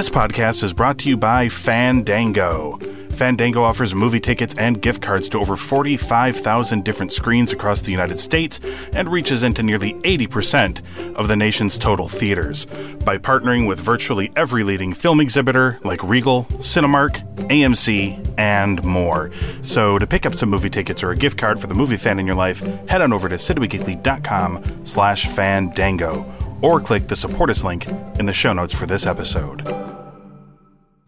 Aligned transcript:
This 0.00 0.08
podcast 0.08 0.62
is 0.62 0.72
brought 0.72 0.96
to 1.00 1.10
you 1.10 1.18
by 1.18 1.50
Fandango. 1.50 2.78
Fandango 3.10 3.62
offers 3.62 3.94
movie 3.94 4.18
tickets 4.18 4.56
and 4.56 4.80
gift 4.80 5.02
cards 5.02 5.28
to 5.28 5.38
over 5.38 5.56
45,000 5.56 6.82
different 6.82 7.12
screens 7.12 7.52
across 7.52 7.82
the 7.82 7.90
United 7.90 8.18
States 8.18 8.60
and 8.94 9.12
reaches 9.12 9.42
into 9.42 9.62
nearly 9.62 9.92
80% 9.92 10.80
of 11.16 11.28
the 11.28 11.36
nation's 11.36 11.76
total 11.76 12.08
theaters. 12.08 12.64
By 13.04 13.18
partnering 13.18 13.68
with 13.68 13.78
virtually 13.78 14.32
every 14.36 14.64
leading 14.64 14.94
film 14.94 15.20
exhibitor 15.20 15.78
like 15.84 16.02
Regal, 16.02 16.44
Cinemark, 16.44 17.20
AMC, 17.48 18.36
and 18.38 18.82
more. 18.82 19.30
So 19.60 19.98
to 19.98 20.06
pick 20.06 20.24
up 20.24 20.34
some 20.34 20.48
movie 20.48 20.70
tickets 20.70 21.02
or 21.02 21.10
a 21.10 21.14
gift 21.16 21.36
card 21.36 21.60
for 21.60 21.66
the 21.66 21.74
movie 21.74 21.98
fan 21.98 22.18
in 22.18 22.26
your 22.26 22.36
life, 22.36 22.60
head 22.88 23.02
on 23.02 23.12
over 23.12 23.28
to 23.28 23.36
cineweekly.com 23.36 24.86
slash 24.86 25.26
fandango 25.26 26.24
or 26.62 26.80
click 26.80 27.06
the 27.06 27.16
support 27.16 27.50
us 27.50 27.64
link 27.64 27.86
in 28.18 28.24
the 28.24 28.32
show 28.32 28.54
notes 28.54 28.74
for 28.74 28.86
this 28.86 29.04
episode. 29.04 29.79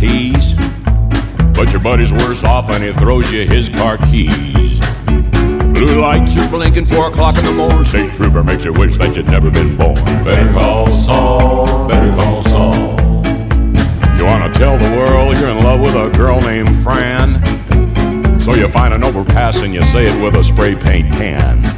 Island 0.00 0.36
iced 0.36 0.52
teas. 0.52 0.52
But 1.54 1.70
your 1.72 1.80
buddy's 1.80 2.12
worse 2.12 2.44
off 2.44 2.70
and 2.70 2.82
he 2.82 2.92
throws 2.92 3.30
you 3.32 3.46
his 3.46 3.68
car 3.68 3.96
keys. 3.98 4.80
Blue 5.74 6.00
lights 6.00 6.36
are 6.36 6.48
blinking 6.48 6.86
four 6.86 7.08
o'clock 7.08 7.36
in 7.38 7.44
the 7.44 7.52
morning. 7.52 7.84
State 7.84 8.12
trooper 8.14 8.42
makes 8.42 8.64
you 8.64 8.72
wish 8.72 8.96
that 8.98 9.16
you'd 9.16 9.26
never 9.26 9.50
been 9.50 9.76
born. 9.76 9.94
Better 10.24 10.52
call 10.52 10.90
Saul, 10.90 11.88
better 11.88 12.14
call 12.16 12.42
Saul. 12.44 12.98
You 14.16 14.24
wanna 14.24 14.52
tell 14.52 14.76
the 14.78 14.90
world 14.96 15.36
you're 15.38 15.50
in 15.50 15.62
love 15.62 15.80
with 15.80 15.94
a 15.94 16.10
girl 16.16 16.40
named 16.40 16.74
Fran? 16.76 17.44
So 18.40 18.54
you 18.54 18.68
find 18.68 18.94
an 18.94 19.04
overpass 19.04 19.62
and 19.62 19.74
you 19.74 19.82
say 19.84 20.06
it 20.06 20.22
with 20.22 20.34
a 20.34 20.44
spray 20.44 20.74
paint 20.74 21.12
can. 21.14 21.77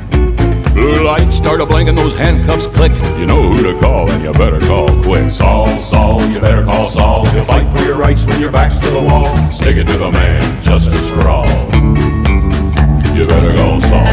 Blue 0.80 1.04
lights 1.04 1.36
start 1.36 1.60
a 1.60 1.66
blinking, 1.66 1.94
those 1.94 2.14
handcuffs 2.14 2.66
click. 2.66 2.94
You 3.18 3.26
know 3.26 3.52
who 3.52 3.62
to 3.62 3.78
call, 3.78 4.10
and 4.10 4.24
you 4.24 4.32
better 4.32 4.58
call 4.60 4.88
quick. 5.02 5.30
Saul, 5.30 5.78
Saul, 5.78 6.22
you 6.30 6.40
better 6.40 6.64
call 6.64 6.88
Saul. 6.88 7.26
He'll 7.26 7.44
fight 7.44 7.70
for 7.70 7.84
your 7.84 7.98
rights 7.98 8.24
when 8.24 8.40
your 8.40 8.50
back's 8.50 8.78
to 8.78 8.88
the 8.88 9.02
wall. 9.02 9.36
Stick 9.48 9.76
it 9.76 9.86
to 9.88 9.98
the 9.98 10.10
man, 10.10 10.40
justice 10.62 11.10
for 11.10 11.28
all. 11.28 11.46
You 13.14 13.26
better 13.26 13.54
call 13.54 13.78
Saul. 13.82 14.06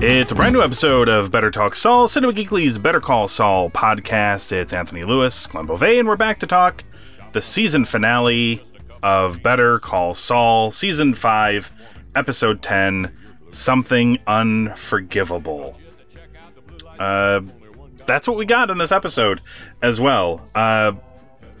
It's 0.00 0.30
a 0.30 0.36
brand 0.36 0.52
new 0.52 0.62
episode 0.62 1.08
of 1.08 1.32
Better 1.32 1.50
Talk 1.50 1.74
Saul, 1.74 2.06
Cinema 2.06 2.34
Geekly's 2.34 2.78
Better 2.78 3.00
Call 3.00 3.26
Saul 3.26 3.68
podcast. 3.70 4.52
It's 4.52 4.72
Anthony 4.72 5.02
Lewis, 5.02 5.48
Glenn 5.48 5.66
Beauvais, 5.66 5.98
and 5.98 6.06
we're 6.06 6.16
back 6.16 6.38
to 6.38 6.46
talk 6.46 6.84
the 7.32 7.42
season 7.42 7.84
finale 7.84 8.62
of 9.02 9.42
Better 9.42 9.80
Call 9.80 10.14
Saul, 10.14 10.70
season 10.70 11.14
5, 11.14 11.72
episode 12.14 12.62
10, 12.62 13.10
Something 13.56 14.18
Unforgivable. 14.26 15.78
Uh, 16.98 17.40
that's 18.06 18.28
what 18.28 18.36
we 18.36 18.44
got 18.44 18.70
in 18.70 18.78
this 18.78 18.92
episode 18.92 19.40
as 19.82 20.00
well. 20.00 20.48
Uh, 20.54 20.92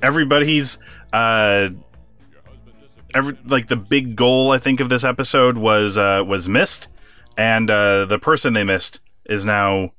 everybody's 0.02 0.78
uh, 1.12 1.70
every 3.14 3.38
like 3.46 3.68
the 3.68 3.76
big 3.76 4.14
goal 4.14 4.50
I 4.50 4.58
think 4.58 4.80
of 4.80 4.88
this 4.88 5.04
episode 5.04 5.56
was 5.56 5.96
uh, 5.96 6.22
was 6.26 6.48
missed, 6.48 6.88
and 7.36 7.70
uh, 7.70 8.04
the 8.04 8.18
person 8.18 8.52
they 8.52 8.64
missed 8.64 9.00
is 9.24 9.44
now 9.44 9.92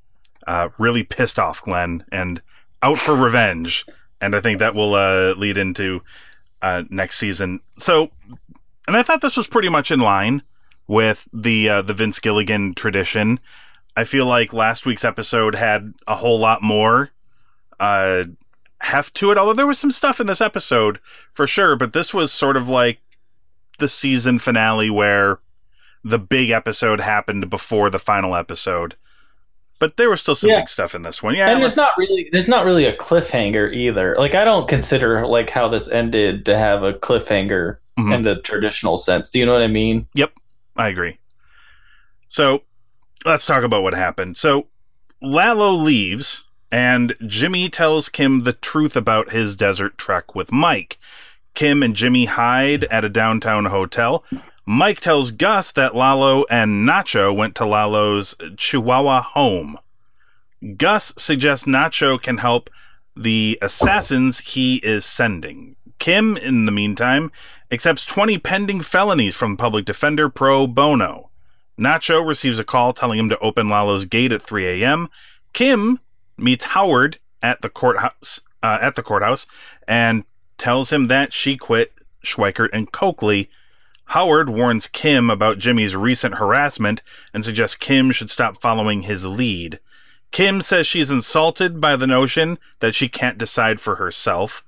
uh, 0.45 0.69
really 0.77 1.03
pissed 1.03 1.39
off, 1.39 1.61
Glenn, 1.63 2.05
and 2.11 2.41
out 2.81 2.97
for 2.97 3.15
revenge. 3.15 3.85
And 4.21 4.35
I 4.35 4.39
think 4.39 4.59
that 4.59 4.75
will 4.75 4.95
uh, 4.95 5.33
lead 5.35 5.57
into 5.57 6.01
uh, 6.61 6.83
next 6.89 7.17
season. 7.17 7.59
So, 7.71 8.11
and 8.87 8.95
I 8.95 9.03
thought 9.03 9.21
this 9.21 9.37
was 9.37 9.47
pretty 9.47 9.69
much 9.69 9.91
in 9.91 9.99
line 9.99 10.43
with 10.87 11.27
the 11.33 11.69
uh, 11.69 11.81
the 11.81 11.93
Vince 11.93 12.19
Gilligan 12.19 12.73
tradition. 12.73 13.39
I 13.95 14.03
feel 14.03 14.25
like 14.25 14.53
last 14.53 14.85
week's 14.85 15.03
episode 15.05 15.55
had 15.55 15.93
a 16.07 16.15
whole 16.15 16.39
lot 16.39 16.61
more 16.61 17.09
uh, 17.79 18.25
heft 18.81 19.15
to 19.15 19.31
it. 19.31 19.37
Although 19.37 19.53
there 19.53 19.67
was 19.67 19.79
some 19.79 19.91
stuff 19.91 20.19
in 20.19 20.27
this 20.27 20.41
episode 20.41 20.99
for 21.33 21.47
sure, 21.47 21.75
but 21.75 21.93
this 21.93 22.13
was 22.13 22.31
sort 22.31 22.57
of 22.57 22.69
like 22.69 22.99
the 23.79 23.87
season 23.87 24.39
finale 24.39 24.89
where 24.89 25.39
the 26.03 26.19
big 26.19 26.51
episode 26.51 26.99
happened 26.99 27.49
before 27.49 27.89
the 27.89 27.99
final 27.99 28.35
episode. 28.35 28.95
But 29.79 29.97
there 29.97 30.09
was 30.09 30.21
still 30.21 30.33
some 30.35 30.49
Yeah. 30.51 30.59
big 30.61 30.69
stuff 30.69 30.95
in 30.95 31.03
this 31.03 31.21
one. 31.21 31.35
Yeah, 31.35 31.49
and 31.49 31.61
it's 31.63 31.75
not 31.77 31.91
really 31.97 32.29
there's 32.31 32.47
not 32.47 32.65
really 32.65 32.85
a 32.85 32.95
cliffhanger 32.95 33.71
either 33.73 34.15
like 34.17 34.33
i 34.33 34.43
don't 34.43 34.67
consider 34.67 35.25
like 35.27 35.49
how 35.51 35.67
this 35.67 35.89
ended 35.91 36.45
to 36.45 36.57
have 36.57 36.81
a 36.81 36.93
cliffhanger 36.93 37.77
Mhm. 37.99 38.15
in 38.15 38.23
the 38.23 38.35
traditional 38.41 38.97
sense 38.97 39.29
do 39.29 39.37
you 39.39 39.45
know 39.45 39.51
what 39.53 39.61
i 39.61 39.67
mean 39.67 40.07
Yep, 40.15 40.31
I 40.77 40.89
agree. 40.89 41.19
So 42.27 42.63
let's 43.25 43.45
talk 43.45 43.63
about 43.63 43.83
what 43.83 43.93
happened. 43.93 44.37
So 44.37 44.67
Lalo 45.21 45.71
leaves, 45.71 46.45
and 46.71 47.15
Jimmy 47.25 47.69
tells 47.69 48.09
Kim 48.09 48.43
the 48.43 48.53
truth 48.53 48.95
about 48.95 49.31
his 49.31 49.55
desert 49.55 49.97
trek 49.97 50.35
with 50.35 50.51
Mike. 50.51 50.99
Kim 51.53 51.81
and 51.81 51.95
Jimmy 51.95 52.25
hide 52.25 52.83
at 52.85 53.05
a 53.05 53.09
downtown 53.09 53.65
hotel. 53.65 54.23
Mike 54.65 54.99
tells 54.99 55.31
Gus 55.31 55.71
that 55.71 55.95
Lalo 55.95 56.43
and 56.49 56.87
Nacho 56.87 57.35
went 57.35 57.55
to 57.55 57.65
Lalo's 57.65 58.35
Chihuahua 58.57 59.21
home. 59.21 59.79
Gus 60.75 61.13
suggests 61.17 61.65
Nacho 61.65 62.21
can 62.21 62.37
help 62.37 62.69
the 63.15 63.57
assassins 63.61 64.39
he 64.39 64.75
is 64.77 65.05
sending. 65.05 65.75
Kim, 65.99 66.37
in 66.37 66.65
the 66.65 66.71
meantime, 66.71 67.31
accepts 67.71 68.05
20 68.05 68.37
pending 68.39 68.81
felonies 68.81 69.35
from 69.35 69.57
public 69.57 69.85
defender 69.85 70.29
pro 70.29 70.67
bono. 70.67 71.29
Nacho 71.79 72.25
receives 72.25 72.59
a 72.59 72.63
call 72.63 72.93
telling 72.93 73.19
him 73.19 73.29
to 73.29 73.39
open 73.39 73.69
Lalo's 73.69 74.05
gate 74.05 74.31
at 74.31 74.41
3 74.41 74.81
a.m. 74.83 75.09
Kim 75.53 75.99
meets 76.37 76.65
Howard 76.65 77.19
at 77.41 77.61
the 77.61 77.69
courthouse 77.69 78.41
uh, 78.63 78.79
at 78.81 78.95
the 78.95 79.03
courthouse 79.03 79.45
and 79.87 80.23
tells 80.57 80.91
him 80.91 81.07
that 81.07 81.33
she 81.33 81.55
quit 81.57 81.93
Schweikart 82.23 82.69
and 82.73 82.91
Cokely. 82.91 83.49
Howard 84.11 84.49
warns 84.49 84.87
Kim 84.87 85.29
about 85.29 85.59
Jimmy's 85.59 85.95
recent 85.95 86.35
harassment 86.35 87.03
and 87.33 87.43
suggests 87.43 87.75
Kim 87.75 88.11
should 88.11 88.31
stop 88.31 88.57
following 88.57 89.03
his 89.03 89.25
lead. 89.25 89.79
Kim 90.31 90.61
says 90.61 90.87
she's 90.87 91.11
insulted 91.11 91.79
by 91.79 91.95
the 91.95 92.07
notion 92.07 92.57
that 92.79 92.95
she 92.95 93.07
can't 93.07 93.37
decide 93.37 93.79
for 93.79 93.95
herself. 93.95 94.63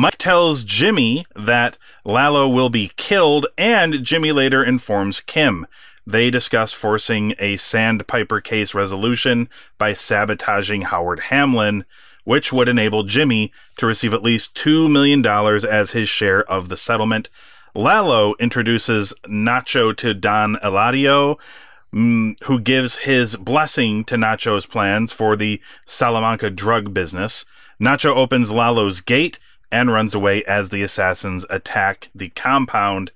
Mike 0.00 0.16
tells 0.16 0.64
Jimmy 0.64 1.26
that 1.36 1.76
Lalo 2.06 2.48
will 2.48 2.70
be 2.70 2.90
killed, 2.96 3.46
and 3.58 4.02
Jimmy 4.02 4.32
later 4.32 4.64
informs 4.64 5.20
Kim. 5.20 5.66
They 6.06 6.30
discuss 6.30 6.72
forcing 6.72 7.34
a 7.38 7.58
sandpiper 7.58 8.40
case 8.40 8.72
resolution 8.72 9.50
by 9.76 9.92
sabotaging 9.92 10.80
Howard 10.84 11.20
Hamlin, 11.24 11.84
which 12.24 12.50
would 12.50 12.66
enable 12.66 13.02
Jimmy 13.02 13.52
to 13.76 13.84
receive 13.84 14.14
at 14.14 14.22
least 14.22 14.54
$2 14.54 14.90
million 14.90 15.22
as 15.26 15.90
his 15.90 16.08
share 16.08 16.50
of 16.50 16.70
the 16.70 16.78
settlement. 16.78 17.28
Lalo 17.74 18.34
introduces 18.40 19.12
Nacho 19.28 19.94
to 19.98 20.14
Don 20.14 20.54
Eladio, 20.64 21.38
mm, 21.92 22.42
who 22.44 22.58
gives 22.58 23.00
his 23.00 23.36
blessing 23.36 24.04
to 24.04 24.14
Nacho's 24.14 24.64
plans 24.64 25.12
for 25.12 25.36
the 25.36 25.60
Salamanca 25.84 26.48
drug 26.48 26.94
business. 26.94 27.44
Nacho 27.78 28.16
opens 28.16 28.50
Lalo's 28.50 29.02
gate 29.02 29.38
and 29.72 29.92
runs 29.92 30.14
away 30.14 30.44
as 30.44 30.68
the 30.68 30.82
assassins 30.82 31.46
attack 31.50 32.08
the 32.14 32.30
compound. 32.30 33.12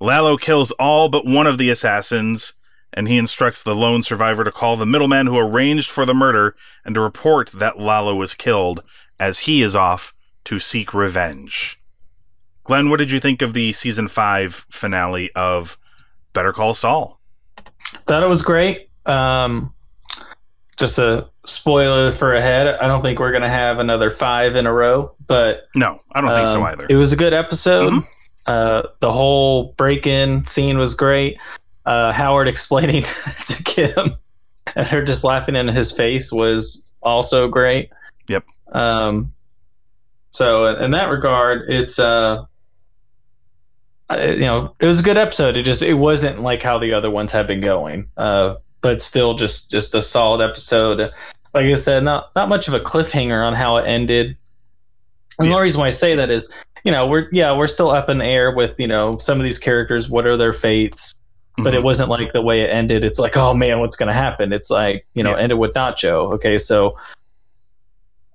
Lalo 0.00 0.36
kills 0.36 0.70
all 0.72 1.08
but 1.08 1.24
one 1.24 1.46
of 1.46 1.58
the 1.58 1.70
assassins, 1.70 2.54
and 2.92 3.08
he 3.08 3.16
instructs 3.16 3.62
the 3.62 3.74
lone 3.74 4.02
survivor 4.02 4.44
to 4.44 4.52
call 4.52 4.76
the 4.76 4.86
middleman 4.86 5.26
who 5.26 5.38
arranged 5.38 5.90
for 5.90 6.04
the 6.04 6.14
murder 6.14 6.54
and 6.84 6.94
to 6.94 7.00
report 7.00 7.50
that 7.50 7.78
Lalo 7.78 8.14
was 8.14 8.34
killed, 8.34 8.82
as 9.18 9.40
he 9.40 9.62
is 9.62 9.76
off 9.76 10.14
to 10.44 10.58
seek 10.58 10.92
revenge. 10.92 11.80
Glenn, 12.64 12.90
what 12.90 12.98
did 12.98 13.10
you 13.10 13.20
think 13.20 13.42
of 13.42 13.54
the 13.54 13.72
season 13.72 14.08
five 14.08 14.66
finale 14.70 15.30
of 15.34 15.78
Better 16.32 16.52
Call 16.52 16.74
Saul? 16.74 17.20
thought 18.06 18.22
it 18.22 18.28
was 18.28 18.42
great 18.42 18.88
um 19.06 19.74
just 20.78 20.98
a 20.98 21.28
spoiler 21.44 22.10
for 22.10 22.34
ahead 22.34 22.66
i 22.68 22.86
don't 22.86 23.02
think 23.02 23.18
we're 23.18 23.32
gonna 23.32 23.48
have 23.48 23.78
another 23.78 24.10
five 24.10 24.56
in 24.56 24.66
a 24.66 24.72
row 24.72 25.14
but 25.26 25.68
No, 25.74 26.00
I 26.12 26.20
don't 26.20 26.34
think 26.34 26.48
so 26.48 26.60
um, 26.60 26.64
either. 26.66 26.86
it 26.88 26.96
was 26.96 27.12
a 27.12 27.16
good 27.16 27.34
episode 27.34 27.92
Mhm. 27.92 28.04
uh 28.46 28.82
the 29.00 29.12
whole 29.12 29.72
break-in 29.76 30.44
scene 30.44 30.78
was 30.78 30.94
great 30.94 31.38
uh 31.86 32.12
howard 32.12 32.48
explaining 32.54 33.02
to 33.46 33.62
kim 33.64 34.16
and 34.76 34.86
her 34.88 35.02
just 35.04 35.24
laughing 35.24 35.56
in 35.56 35.68
his 35.68 35.92
face 35.92 36.32
was 36.32 36.92
also 37.02 37.48
great 37.48 37.90
Yep. 38.28 38.44
Um, 38.72 39.32
so 40.30 40.66
in 40.76 40.92
that 40.92 41.10
regard, 41.10 41.68
it's 41.68 41.98
uh, 41.98 42.44
you 44.10 44.40
know, 44.40 44.74
it 44.78 44.86
was 44.86 45.00
a 45.00 45.02
good 45.02 45.18
episode. 45.18 45.56
It 45.56 45.64
just 45.64 45.82
it 45.82 45.94
wasn't 45.94 46.40
like 46.42 46.62
how 46.62 46.78
the 46.78 46.94
other 46.94 47.10
ones 47.10 47.32
have 47.32 47.46
been 47.46 47.60
going. 47.60 48.08
Uh, 48.16 48.54
but 48.82 49.00
still, 49.00 49.34
just 49.34 49.70
just 49.70 49.94
a 49.94 50.02
solid 50.02 50.44
episode. 50.44 50.98
Like 51.54 51.66
I 51.66 51.74
said, 51.74 52.04
not 52.04 52.30
not 52.36 52.48
much 52.48 52.68
of 52.68 52.74
a 52.74 52.80
cliffhanger 52.80 53.46
on 53.46 53.54
how 53.54 53.76
it 53.78 53.86
ended. 53.86 54.36
And 55.38 55.48
Yeah. 55.48 55.54
the 55.54 55.60
reason 55.60 55.80
why 55.80 55.86
I 55.86 55.90
say 55.90 56.16
that 56.16 56.30
is, 56.30 56.52
you 56.84 56.92
know, 56.92 57.06
we're 57.06 57.28
yeah, 57.32 57.56
we're 57.56 57.66
still 57.66 57.90
up 57.90 58.08
in 58.10 58.18
the 58.18 58.24
air 58.26 58.50
with 58.50 58.78
you 58.78 58.86
know 58.88 59.16
some 59.18 59.38
of 59.38 59.44
these 59.44 59.58
characters. 59.58 60.10
What 60.10 60.26
are 60.26 60.36
their 60.36 60.52
fates? 60.52 61.14
But 61.58 61.74
it 61.74 61.80
Mhm. 61.80 61.84
wasn't 61.84 62.08
like 62.08 62.32
the 62.32 62.40
way 62.40 62.62
it 62.62 62.70
ended. 62.70 63.04
It's 63.04 63.18
like, 63.18 63.36
oh 63.36 63.52
man, 63.54 63.78
what's 63.80 63.96
going 63.96 64.08
to 64.10 64.14
happen? 64.14 64.52
It's 64.54 64.70
like 64.70 65.06
you 65.14 65.22
know, 65.22 65.30
Yeah. 65.36 65.42
ended 65.42 65.58
with 65.58 65.74
Nacho. 65.74 66.32
Okay, 66.34 66.56
so 66.58 66.96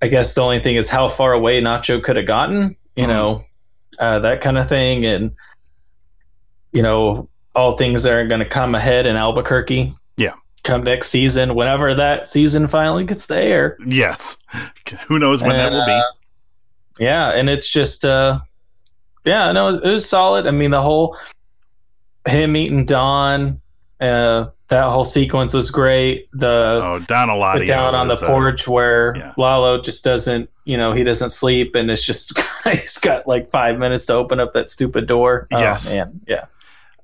I 0.01 0.07
guess 0.07 0.35
the 0.35 0.41
only 0.41 0.59
thing 0.59 0.75
is 0.75 0.89
how 0.89 1.07
far 1.09 1.33
away 1.33 1.59
Nacho 1.61 2.01
could 2.01 2.15
have 2.17 2.27
gotten. 2.27 2.75
You 2.95 3.05
Mhm. 3.05 3.07
know, 3.09 3.41
uh, 3.99 4.19
that 4.19 4.41
kind 4.41 4.57
of 4.59 4.69
thing, 4.69 5.05
and 5.05 5.31
you 6.71 6.83
know, 6.83 7.27
all 7.55 7.71
things 7.77 8.03
that 8.03 8.13
are 8.13 8.27
going 8.27 8.39
to 8.39 8.45
come 8.47 8.75
ahead 8.75 9.07
in 9.07 9.15
Albuquerque. 9.15 9.93
Come 10.63 10.83
next 10.83 11.09
season, 11.09 11.55
whenever 11.55 11.93
that 11.95 12.27
season 12.27 12.67
finally 12.67 13.05
gets 13.05 13.27
to 13.27 13.37
air. 13.37 13.77
Yes. 13.85 14.37
Who 15.07 15.17
knows 15.19 15.41
when 15.41 15.51
that 15.53 15.71
will 15.71 15.85
be? 15.85 15.91
Uh, 15.91 16.01
Yeah, 16.99 17.29
and 17.29 17.49
it's 17.49 17.69
just 17.69 18.03
uh 18.03 18.39
yeah, 19.23 19.51
no, 19.51 19.67
it 19.67 19.71
was, 19.71 19.81
it 19.81 19.89
was 19.91 20.09
solid. 20.09 20.47
I 20.47 20.51
mean, 20.51 20.71
the 20.71 20.81
whole 20.81 21.17
him 22.27 22.55
eating 22.57 22.85
Don, 22.85 23.61
uh 24.01 24.45
that 24.69 24.83
whole 24.89 25.05
sequence 25.05 25.53
was 25.53 25.71
great. 25.71 26.27
The 26.33 26.81
Oh, 26.83 26.99
Don 27.07 27.29
Eladio 27.29 27.59
sit 27.59 27.67
down 27.67 27.95
on 27.95 28.09
the 28.09 28.15
uh, 28.15 28.27
porch 28.27 28.67
where 28.67 29.15
yeah. 29.15 29.33
Lalo 29.37 29.81
just 29.81 30.03
doesn't, 30.03 30.49
you 30.65 30.75
know, 30.75 30.91
he 30.91 31.03
doesn't 31.05 31.29
sleep 31.29 31.73
and 31.75 31.89
it's 31.89 32.05
just 32.05 32.37
he's 32.65 32.97
got 32.97 33.25
like 33.27 33.47
5 33.47 33.79
minutes 33.79 34.05
to 34.07 34.13
open 34.15 34.41
up 34.41 34.51
that 34.53 34.69
stupid 34.69 35.07
door. 35.07 35.47
Oh, 35.53 35.57
Yes. 35.59 35.95
man. 35.95 36.19
Yeah. 36.27 36.45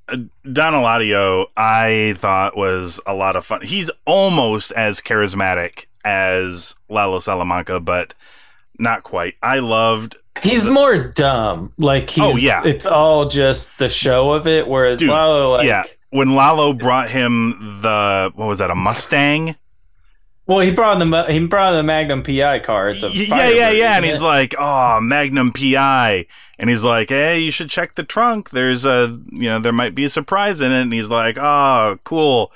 Don 0.08 0.74
Eladio, 0.74 1.48
I 1.56 2.14
thought 2.18 2.58
was 2.58 3.00
a 3.08 3.14
lot 3.14 3.36
of 3.36 3.46
fun. 3.46 3.62
He's 3.62 3.90
almost 4.06 4.72
as 4.74 5.00
charismatic 5.00 5.86
as 6.04 6.76
Lalo 6.90 7.20
Salamanca, 7.20 7.80
but 7.80 8.14
not 8.78 9.04
quite. 9.04 9.36
I 9.42 9.60
loved 9.60 10.18
He's 10.42 10.68
more 10.68 10.98
dumb. 10.98 11.72
Like 11.78 12.10
he's 12.10 12.24
Oh, 12.24 12.36
yeah. 12.38 12.64
it's 12.66 12.86
all 12.86 13.28
just 13.30 13.78
the 13.78 13.88
show 13.88 14.32
of 14.34 14.48
it 14.48 14.68
whereas 14.68 15.00
Dude, 15.00 15.10
Lalo 15.10 15.52
like 15.54 15.68
yeah. 15.68 15.84
When 16.10 16.36
Lalo 16.36 16.74
brought 16.74 17.10
him 17.10 17.80
the 17.82 18.32
what 18.36 18.48
was 18.48 18.60
that, 18.60 18.70
a 18.72 18.76
Mustang? 18.76 19.56
Well, 20.46 20.60
he 20.60 20.72
brought 20.72 21.00
the 21.00 21.26
he 21.30 21.40
brought 21.46 21.72
the 21.72 21.84
Magnum 21.84 22.22
PI 22.22 22.60
car. 22.60 22.90
It's 22.90 23.04
a 23.04 23.10
yeah, 23.10 23.50
yeah, 23.50 23.72
yeah. 23.72 23.96
And 23.96 24.06
he's 24.06 24.22
like, 24.22 24.54
"Oh, 24.60 25.00
Magnum 25.02 25.54
PI," 25.54 26.26
and 26.60 26.70
he's 26.70 26.84
like, 26.84 27.10
"Hey, 27.10 27.40
you 27.40 27.50
should 27.50 27.70
check 27.70 27.96
the 27.96 28.04
trunk. 28.04 28.50
There's 28.50 28.84
a, 28.84 29.18
you 29.32 29.50
know, 29.50 29.60
there 29.60 29.72
might 29.72 29.96
be 29.96 30.04
a 30.04 30.10
surprise 30.10 30.60
in 30.60 30.72
it." 30.72 30.82
And 30.82 30.92
he's 30.92 31.10
like, 31.10 31.38
"Oh, 31.40 31.98
cool." 32.04 32.52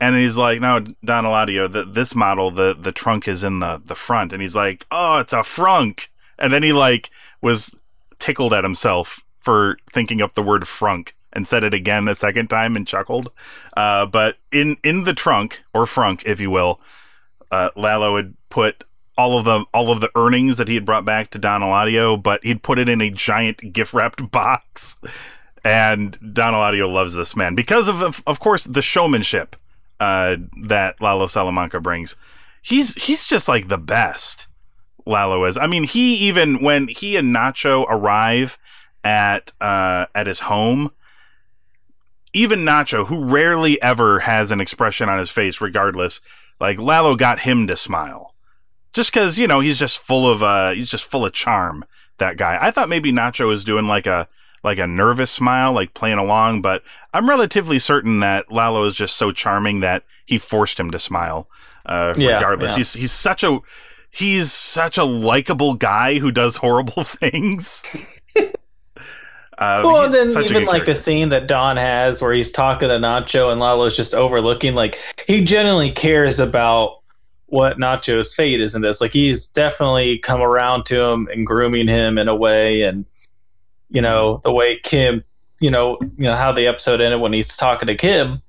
And 0.00 0.14
he's 0.14 0.36
like, 0.36 0.60
"No, 0.60 0.80
Don 1.04 1.24
Eladio, 1.24 1.70
the, 1.70 1.84
this 1.84 2.14
model, 2.14 2.52
the 2.52 2.72
the 2.72 2.92
trunk 2.92 3.26
is 3.26 3.42
in 3.42 3.58
the 3.58 3.82
the 3.84 3.96
front." 3.96 4.32
And 4.32 4.40
he's 4.40 4.54
like, 4.54 4.86
"Oh, 4.92 5.18
it's 5.18 5.32
a 5.32 5.38
frunk." 5.38 6.06
And 6.38 6.52
then 6.52 6.62
he 6.62 6.72
like 6.72 7.10
was 7.40 7.74
tickled 8.20 8.54
at 8.54 8.64
himself 8.64 9.24
for 9.38 9.76
thinking 9.92 10.22
up 10.22 10.34
the 10.34 10.42
word 10.42 10.62
frunk 10.62 11.12
and 11.32 11.46
said 11.48 11.64
it 11.64 11.74
again 11.74 12.06
a 12.06 12.14
second 12.14 12.46
time 12.48 12.76
and 12.76 12.86
chuckled. 12.86 13.32
Uh, 13.76 14.06
but 14.06 14.38
in 14.52 14.76
in 14.84 15.02
the 15.02 15.14
trunk 15.14 15.64
or 15.74 15.84
frunk, 15.84 16.24
if 16.24 16.40
you 16.40 16.50
will, 16.50 16.80
uh, 17.50 17.70
Lalo 17.76 18.16
had 18.16 18.34
put 18.48 18.84
all 19.16 19.38
of 19.38 19.44
the 19.44 19.64
all 19.72 19.90
of 19.90 20.00
the 20.00 20.10
earnings 20.16 20.56
that 20.56 20.68
he 20.68 20.74
had 20.74 20.84
brought 20.84 21.04
back 21.04 21.30
to 21.30 21.38
Don 21.38 21.60
Eladio, 21.60 22.20
but 22.20 22.44
he'd 22.44 22.62
put 22.62 22.78
it 22.78 22.88
in 22.88 23.00
a 23.00 23.10
giant 23.10 23.72
gift 23.72 23.94
wrapped 23.94 24.30
box. 24.32 24.98
And 25.64 26.18
Don 26.34 26.52
Eladio 26.52 26.92
loves 26.92 27.14
this 27.14 27.36
man 27.36 27.54
because 27.54 27.88
of 27.88 28.02
of, 28.02 28.22
of 28.26 28.40
course 28.40 28.64
the 28.64 28.82
showmanship 28.82 29.56
uh, 30.00 30.36
that 30.64 31.00
Lalo 31.00 31.26
Salamanca 31.26 31.80
brings. 31.80 32.16
He's 32.62 32.94
he's 33.04 33.26
just 33.26 33.48
like 33.48 33.68
the 33.68 33.78
best. 33.78 34.46
Lalo 35.06 35.44
is. 35.44 35.58
I 35.58 35.66
mean, 35.66 35.84
he 35.84 36.14
even 36.14 36.62
when 36.62 36.88
he 36.88 37.16
and 37.16 37.34
Nacho 37.34 37.84
arrive 37.88 38.58
at 39.02 39.52
uh, 39.60 40.06
at 40.14 40.26
his 40.26 40.40
home, 40.40 40.90
even 42.32 42.60
Nacho, 42.60 43.06
who 43.06 43.24
rarely 43.24 43.80
ever 43.82 44.20
has 44.20 44.50
an 44.50 44.60
expression 44.60 45.08
on 45.08 45.18
his 45.18 45.30
face, 45.30 45.60
regardless, 45.60 46.20
like 46.60 46.78
Lalo 46.78 47.16
got 47.16 47.40
him 47.40 47.66
to 47.66 47.76
smile, 47.76 48.34
just 48.92 49.12
because 49.12 49.38
you 49.38 49.46
know 49.46 49.60
he's 49.60 49.78
just 49.78 49.98
full 49.98 50.30
of 50.30 50.42
uh 50.42 50.70
he's 50.70 50.90
just 50.90 51.04
full 51.10 51.24
of 51.26 51.32
charm. 51.32 51.84
That 52.18 52.36
guy. 52.36 52.58
I 52.60 52.70
thought 52.70 52.88
maybe 52.88 53.10
Nacho 53.12 53.48
was 53.48 53.64
doing 53.64 53.86
like 53.88 54.06
a 54.06 54.28
like 54.62 54.78
a 54.78 54.86
nervous 54.86 55.30
smile, 55.30 55.72
like 55.72 55.94
playing 55.94 56.18
along, 56.18 56.62
but 56.62 56.82
I'm 57.12 57.28
relatively 57.28 57.78
certain 57.78 58.20
that 58.20 58.50
Lalo 58.50 58.84
is 58.84 58.94
just 58.94 59.16
so 59.16 59.30
charming 59.32 59.80
that 59.80 60.04
he 60.24 60.38
forced 60.38 60.78
him 60.80 60.90
to 60.92 60.98
smile. 60.98 61.48
Uh, 61.84 62.14
Yeah, 62.16 62.36
regardless, 62.36 62.72
yeah. 62.72 62.76
he's 62.78 62.94
he's 62.94 63.12
such 63.12 63.42
a 63.42 63.58
he's 64.10 64.52
such 64.52 64.96
a 64.96 65.04
likable 65.04 65.74
guy 65.74 66.18
who 66.20 66.30
does 66.30 66.58
horrible 66.58 67.02
things. 67.04 67.82
Uh, 69.58 69.82
Well, 69.84 70.10
then 70.10 70.44
even 70.44 70.64
like 70.66 70.84
the 70.86 70.94
scene 70.94 71.28
that 71.30 71.46
Don 71.46 71.76
has 71.76 72.20
where 72.20 72.32
he's 72.32 72.50
talking 72.52 72.88
to 72.88 72.96
Nacho 72.96 73.50
and 73.50 73.60
Lalo's 73.60 73.96
just 73.96 74.14
overlooking, 74.14 74.74
like 74.74 74.98
he 75.26 75.44
genuinely 75.44 75.90
cares 75.90 76.40
about 76.40 77.00
what 77.46 77.78
Nacho's 77.78 78.34
fate 78.34 78.60
is 78.60 78.74
in 78.74 78.82
this. 78.82 79.00
Like 79.00 79.12
he's 79.12 79.46
definitely 79.46 80.18
come 80.18 80.40
around 80.42 80.86
to 80.86 81.00
him 81.00 81.28
and 81.32 81.46
grooming 81.46 81.86
him 81.88 82.18
in 82.18 82.26
a 82.28 82.34
way, 82.34 82.82
and 82.82 83.04
you 83.90 84.02
know 84.02 84.40
the 84.42 84.52
way 84.52 84.80
Kim, 84.82 85.22
you 85.60 85.70
know, 85.70 85.98
you 86.00 86.24
know 86.24 86.34
how 86.36 86.50
the 86.52 86.66
episode 86.66 87.00
ended 87.00 87.20
when 87.20 87.32
he's 87.32 87.56
talking 87.56 87.86
to 87.86 87.94
Kim, 87.94 88.42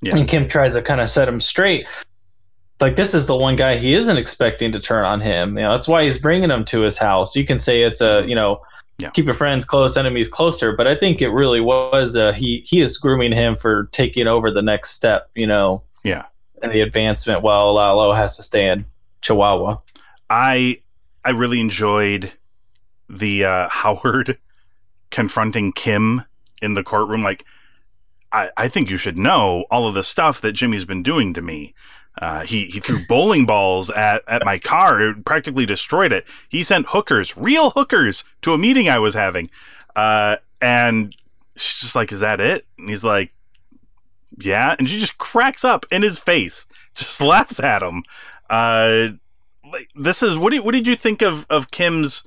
Yeah. 0.00 0.16
and 0.16 0.26
Kim 0.28 0.48
tries 0.48 0.74
to 0.74 0.82
kind 0.82 1.00
of 1.00 1.10
set 1.10 1.28
him 1.28 1.40
straight. 1.40 1.86
Like 2.80 2.96
this 2.96 3.14
is 3.14 3.26
the 3.26 3.36
one 3.36 3.56
guy 3.56 3.76
he 3.76 3.94
isn't 3.94 4.16
expecting 4.16 4.72
to 4.72 4.80
turn 4.80 5.04
on 5.04 5.20
him. 5.20 5.56
You 5.56 5.64
know 5.64 5.72
that's 5.72 5.86
why 5.88 6.04
he's 6.04 6.18
bringing 6.18 6.50
him 6.50 6.64
to 6.66 6.80
his 6.80 6.96
house. 6.98 7.36
You 7.36 7.44
can 7.44 7.58
say 7.58 7.82
it's 7.82 8.00
a 8.00 8.24
you 8.26 8.34
know 8.34 8.62
Yeah. 8.98 9.10
keep 9.10 9.24
your 9.24 9.34
friends 9.34 9.64
close, 9.64 9.96
enemies 9.96 10.28
closer. 10.28 10.76
But 10.76 10.86
I 10.86 10.94
think 10.94 11.20
it 11.20 11.28
really 11.30 11.60
was 11.60 12.16
uh, 12.16 12.32
he 12.32 12.58
he 12.66 12.80
is 12.80 12.96
grooming 12.98 13.32
him 13.32 13.56
for 13.56 13.88
taking 13.92 14.26
over 14.28 14.50
the 14.52 14.62
next 14.62 14.90
step. 14.90 15.30
You 15.34 15.46
know, 15.48 15.82
Yeah. 16.04 16.26
and 16.62 16.70
the 16.72 16.80
advancement 16.80 17.42
while 17.42 17.74
Lalo 17.74 18.12
has 18.12 18.36
to 18.36 18.42
stay 18.42 18.68
in 18.68 18.84
Chihuahua. 19.20 19.78
I 20.30 20.80
I 21.24 21.30
really 21.30 21.60
enjoyed 21.60 22.32
the 23.08 23.44
uh, 23.44 23.68
Howard 23.72 24.38
confronting 25.10 25.72
Kim 25.72 26.22
in 26.62 26.74
the 26.74 26.82
courtroom. 26.84 27.22
Like, 27.22 27.44
I, 28.32 28.50
I 28.56 28.68
think 28.68 28.90
you 28.90 28.96
should 28.96 29.18
know 29.18 29.64
all 29.70 29.86
of 29.88 29.94
the 29.94 30.04
stuff 30.04 30.40
that 30.40 30.52
Jimmy's 30.52 30.84
been 30.84 31.02
doing 31.02 31.32
to 31.34 31.42
me. 31.42 31.74
Uh, 32.20 32.40
he 32.44 32.66
he 32.66 32.78
threw 32.78 33.04
bowling 33.08 33.44
balls 33.44 33.90
at, 33.90 34.22
at 34.28 34.44
my 34.44 34.58
car, 34.58 35.00
it 35.00 35.24
practically 35.24 35.66
destroyed 35.66 36.12
it. 36.12 36.24
He 36.48 36.62
sent 36.62 36.86
hookers, 36.90 37.36
real 37.36 37.70
hookers, 37.70 38.24
to 38.42 38.52
a 38.52 38.58
meeting 38.58 38.88
I 38.88 38.98
was 38.98 39.14
having. 39.14 39.50
Uh, 39.96 40.36
and 40.60 41.14
she's 41.56 41.80
just 41.80 41.96
like, 41.96 42.12
"Is 42.12 42.20
that 42.20 42.40
it?" 42.40 42.66
And 42.78 42.88
he's 42.88 43.04
like, 43.04 43.32
"Yeah." 44.38 44.76
And 44.78 44.88
she 44.88 45.00
just 45.00 45.18
cracks 45.18 45.64
up 45.64 45.86
in 45.90 46.02
his 46.02 46.18
face, 46.18 46.66
just 46.94 47.20
laughs 47.20 47.58
at 47.58 47.82
him. 47.82 48.04
Uh, 48.48 49.08
like 49.72 49.88
this 49.96 50.22
is 50.22 50.38
what 50.38 50.52
did 50.52 50.64
what 50.64 50.72
did 50.72 50.86
you 50.86 50.96
think 50.96 51.20
of 51.20 51.46
of 51.50 51.70
Kim's 51.70 52.22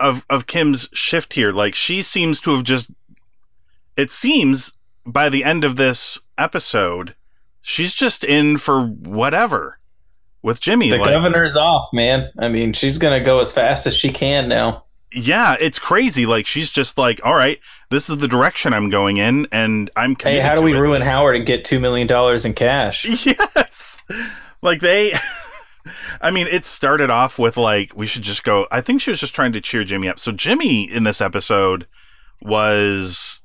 of 0.00 0.24
of 0.30 0.46
Kim's 0.46 0.88
shift 0.92 1.34
here? 1.34 1.52
Like 1.52 1.74
she 1.74 2.00
seems 2.00 2.40
to 2.40 2.52
have 2.52 2.64
just 2.64 2.90
it 3.96 4.10
seems 4.10 4.72
by 5.04 5.28
the 5.28 5.44
end 5.44 5.64
of 5.64 5.76
this 5.76 6.18
episode 6.38 7.14
she's 7.66 7.92
just 7.92 8.22
in 8.22 8.56
for 8.58 8.86
whatever 8.86 9.78
with 10.40 10.60
Jimmy 10.60 10.90
The 10.90 10.98
like 10.98 11.10
governor's 11.10 11.56
off, 11.56 11.88
man. 11.92 12.30
I 12.38 12.48
mean, 12.48 12.72
she's 12.72 12.96
gonna 12.98 13.18
go 13.20 13.40
as 13.40 13.52
fast 13.52 13.86
as 13.88 13.94
she 13.96 14.10
can 14.10 14.48
now. 14.48 14.84
yeah 15.12 15.56
it's 15.60 15.78
crazy 15.78 16.26
like 16.26 16.46
she's 16.46 16.70
just 16.70 16.96
like 16.98 17.20
all 17.24 17.34
right 17.34 17.58
this 17.90 18.08
is 18.10 18.18
the 18.18 18.28
direction 18.28 18.72
I'm 18.72 18.90
going 18.90 19.16
in 19.16 19.46
and 19.52 19.90
I'm 19.96 20.14
Hey, 20.20 20.38
how 20.40 20.54
do 20.56 20.62
we 20.62 20.74
it. 20.76 20.80
ruin 20.80 21.00
Howard 21.02 21.36
and 21.36 21.46
get 21.46 21.64
two 21.64 21.80
million 21.80 22.06
dollars 22.06 22.44
in 22.44 22.54
cash? 22.54 23.04
Yes. 23.26 24.02
Like 24.62 24.80
they 24.80 25.12
I 26.20 26.30
mean, 26.32 26.46
it 26.48 26.64
started 26.64 27.10
off 27.10 27.38
with 27.38 27.56
like 27.56 27.96
we 27.96 28.06
should 28.06 28.22
just 28.22 28.44
go 28.44 28.66
I 28.70 28.80
think 28.80 29.00
she 29.00 29.10
was 29.10 29.20
just 29.20 29.34
trying 29.34 29.52
to 29.52 29.60
cheer 29.60 29.82
Jimmy 29.84 30.08
up. 30.08 30.18
So 30.20 30.30
Jimmy 30.32 30.84
in 30.90 31.02
this 31.04 31.20
episode 31.20 31.86
was 32.42 33.40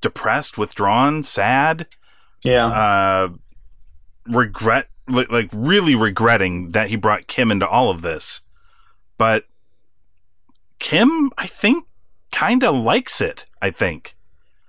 depressed, 0.00 0.56
withdrawn, 0.58 1.22
sad, 1.22 1.86
Yeah, 2.44 2.66
uh 2.66 3.28
regret 4.26 4.88
like, 5.08 5.30
like 5.32 5.48
really 5.52 5.94
regretting 5.94 6.70
that 6.70 6.88
he 6.88 6.96
brought 6.96 7.26
Kim 7.26 7.50
into 7.50 7.66
all 7.66 7.90
of 7.90 8.02
this. 8.02 8.42
But 9.18 9.44
Kim, 10.78 11.30
I 11.36 11.46
think 11.46 11.84
kind 12.32 12.62
of 12.64 12.74
likes 12.76 13.20
it, 13.20 13.44
I 13.60 13.70
think. 13.70 14.14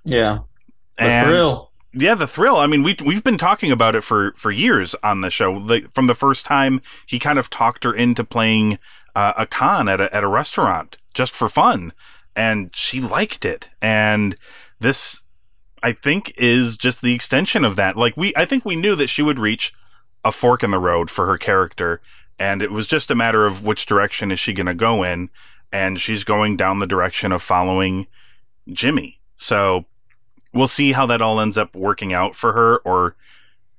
yeah. 0.03 0.39
The 0.97 1.03
And 1.03 1.27
thrill. 1.27 1.71
yeah, 1.93 2.15
the 2.15 2.27
thrill. 2.27 2.57
I 2.57 2.67
mean, 2.67 2.83
we 2.83 2.95
we've 3.05 3.23
been 3.23 3.37
talking 3.37 3.71
about 3.71 3.95
it 3.95 4.03
for 4.03 4.33
for 4.35 4.51
years 4.51 4.95
on 5.03 5.21
the 5.21 5.29
show. 5.31 5.51
Like 5.53 5.91
from 5.93 6.07
the 6.07 6.15
first 6.15 6.45
time 6.45 6.81
he 7.05 7.17
kind 7.19 7.39
of 7.39 7.49
talked 7.49 7.83
her 7.85 7.93
into 7.93 8.23
playing 8.23 8.77
uh, 9.15 9.33
a 9.37 9.45
con 9.45 9.87
at 9.87 10.01
a 10.01 10.13
at 10.15 10.23
a 10.23 10.27
restaurant 10.27 10.97
just 11.13 11.33
for 11.33 11.49
fun, 11.49 11.93
and 12.35 12.75
she 12.75 12.99
liked 12.99 13.45
it. 13.45 13.69
And 13.81 14.35
this, 14.79 15.23
I 15.83 15.91
think, 15.91 16.33
is 16.37 16.77
just 16.77 17.01
the 17.01 17.13
extension 17.13 17.65
of 17.65 17.75
that. 17.75 17.95
Like 17.95 18.15
we, 18.15 18.33
I 18.35 18.45
think 18.45 18.65
we 18.65 18.75
knew 18.75 18.95
that 18.95 19.09
she 19.09 19.21
would 19.21 19.39
reach 19.39 19.73
a 20.23 20.31
fork 20.31 20.63
in 20.63 20.71
the 20.71 20.79
road 20.79 21.09
for 21.09 21.25
her 21.25 21.37
character, 21.37 22.01
and 22.37 22.61
it 22.61 22.71
was 22.71 22.87
just 22.87 23.11
a 23.11 23.15
matter 23.15 23.45
of 23.45 23.65
which 23.65 23.85
direction 23.85 24.31
is 24.31 24.39
she 24.39 24.53
going 24.53 24.67
to 24.67 24.73
go 24.73 25.03
in. 25.03 25.29
And 25.73 26.01
she's 26.01 26.25
going 26.25 26.57
down 26.57 26.79
the 26.79 26.85
direction 26.85 27.31
of 27.31 27.41
following 27.41 28.07
Jimmy. 28.69 29.21
So 29.37 29.85
we'll 30.53 30.67
see 30.67 30.91
how 30.91 31.05
that 31.05 31.21
all 31.21 31.39
ends 31.39 31.57
up 31.57 31.73
working 31.77 32.11
out 32.11 32.35
for 32.35 32.51
her 32.51 32.79
or 32.79 33.15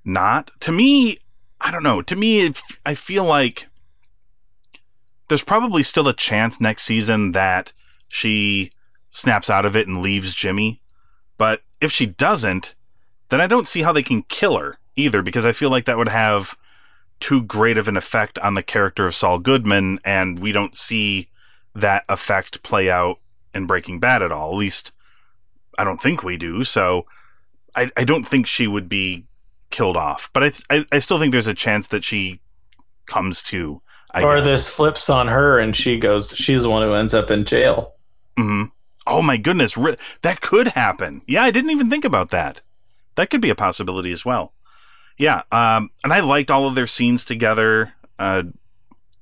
not. 0.03 0.51
To 0.61 0.73
me, 0.73 1.19
I 1.61 1.71
don't 1.71 1.83
know. 1.83 2.01
To 2.01 2.17
me, 2.17 2.47
it, 2.47 2.59
I 2.87 2.95
feel 2.95 3.25
like 3.25 3.69
there's 5.29 5.45
probably 5.45 5.83
still 5.83 6.09
a 6.09 6.15
chance 6.15 6.63
next 6.63 6.85
season 6.85 7.33
that 7.33 7.75
she 8.09 8.71
snaps 9.11 9.51
out 9.51 9.67
of 9.67 9.77
it 9.77 9.87
and 9.87 10.01
leaves 10.01 10.33
Jimmy. 10.33 10.79
But 11.37 11.63
if 11.83 11.91
she 11.93 12.07
doesn't, 12.07 12.75
then 13.29 13.41
I 13.41 13.47
don't 13.47 13.67
see 13.67 13.83
how 13.83 13.93
they 13.93 14.03
can 14.03 14.23
kill 14.23 14.57
her 14.57 14.79
either 14.97 15.23
because 15.23 15.45
I 15.45 15.53
feel 15.53 15.71
like 15.71 15.85
that 15.85 15.99
would 15.99 16.09
have 16.09 16.57
too 17.21 17.43
great 17.43 17.79
of 17.79 17.89
an 17.89 17.97
effect 17.97 18.39
on 18.41 18.55
the 18.55 18.63
character 18.63 19.07
of 19.07 19.15
Saul 19.15 19.39
Goodman, 19.39 19.99
and 20.05 20.39
we 20.39 20.53
don't 20.53 20.77
see 20.77 21.29
that 21.75 22.05
effect 22.09 22.63
play 22.63 22.91
out 22.91 23.19
in 23.55 23.67
Breaking 23.67 24.01
Bad 24.01 24.23
at 24.23 24.33
all. 24.33 24.53
At 24.53 24.59
least 24.59 24.93
I 25.79 25.85
don't 25.85 26.01
think 26.01 26.23
we 26.23 26.37
do. 26.37 26.65
So 26.65 27.07
I, 27.75 27.91
I 27.97 28.05
don't 28.05 28.25
think 28.25 28.47
she 28.47 28.67
would 28.67 28.89
be 28.89 29.25
killed 29.71 29.97
off, 29.97 30.31
but 30.33 30.43
I, 30.43 30.51
I, 30.69 30.85
I 30.93 30.99
still 30.99 31.19
think 31.19 31.33
there's 31.33 31.47
a 31.47 31.55
chance 31.55 31.89
that 31.89 32.05
she 32.05 32.41
comes 33.07 33.43
to. 33.45 33.81
I 34.11 34.23
or 34.23 34.37
guess. 34.37 34.45
this 34.45 34.71
flips 34.71 35.09
on 35.09 35.29
her 35.29 35.59
and 35.59 35.75
she 35.75 35.99
goes, 35.99 36.37
she's 36.37 36.65
the 36.65 36.71
one 36.71 36.83
who 36.83 36.93
ends 36.93 37.15
up 37.15 37.31
in 37.31 37.45
jail. 37.45 37.95
hmm 38.37 38.65
Oh 39.07 39.23
my 39.23 39.37
goodness, 39.37 39.77
that 40.23 40.41
could 40.41 40.69
happen. 40.69 41.23
Yeah, 41.27 41.43
I 41.43 41.51
didn't 41.51 41.71
even 41.71 41.91
think 41.91 42.05
about 42.05 42.31
that. 42.31 42.61
That 43.17 43.31
could 43.31 43.41
be 43.41 43.51
a 43.51 43.55
possibility 43.55 44.13
as 44.13 44.25
well. 44.25 44.53
Yeah, 45.19 45.43
um, 45.51 45.91
and 46.03 46.13
I 46.13 46.21
liked 46.21 46.51
all 46.51 46.67
of 46.67 46.75
their 46.75 46.87
scenes 46.87 47.25
together. 47.25 47.95
Uh, 48.19 48.45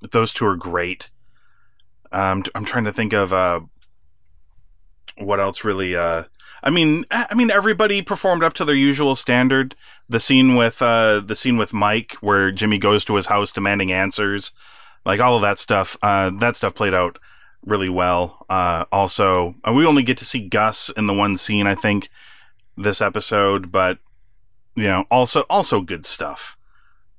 those 0.00 0.32
two 0.32 0.46
are 0.46 0.56
great. 0.56 1.10
Um, 2.12 2.44
I'm 2.54 2.64
trying 2.64 2.84
to 2.84 2.92
think 2.92 3.12
of 3.12 3.32
uh, 3.32 3.60
what 5.18 5.40
else 5.40 5.64
really. 5.64 5.96
Uh, 5.96 6.24
I 6.62 6.70
mean, 6.70 7.04
I 7.10 7.34
mean, 7.34 7.50
everybody 7.50 8.02
performed 8.02 8.42
up 8.42 8.52
to 8.54 8.64
their 8.64 8.74
usual 8.74 9.16
standard. 9.16 9.74
The 10.08 10.20
scene 10.20 10.56
with 10.56 10.82
uh, 10.82 11.20
the 11.20 11.36
scene 11.36 11.56
with 11.56 11.72
Mike, 11.72 12.14
where 12.20 12.50
Jimmy 12.50 12.78
goes 12.78 13.04
to 13.06 13.14
his 13.14 13.26
house 13.26 13.50
demanding 13.50 13.92
answers, 13.92 14.52
like 15.04 15.20
all 15.20 15.36
of 15.36 15.42
that 15.42 15.58
stuff. 15.58 15.96
Uh, 16.02 16.30
that 16.38 16.56
stuff 16.56 16.74
played 16.74 16.94
out 16.94 17.18
really 17.64 17.88
well. 17.88 18.46
Uh, 18.48 18.84
also, 18.90 19.54
uh, 19.66 19.72
we 19.72 19.86
only 19.86 20.02
get 20.02 20.16
to 20.18 20.24
see 20.24 20.48
Gus 20.48 20.90
in 20.90 21.06
the 21.06 21.14
one 21.14 21.36
scene, 21.36 21.66
I 21.66 21.74
think, 21.74 22.08
this 22.76 23.00
episode, 23.00 23.70
but 23.70 23.98
you 24.74 24.86
know, 24.86 25.04
also 25.10 25.44
also 25.50 25.80
good 25.80 26.06
stuff. 26.06 26.56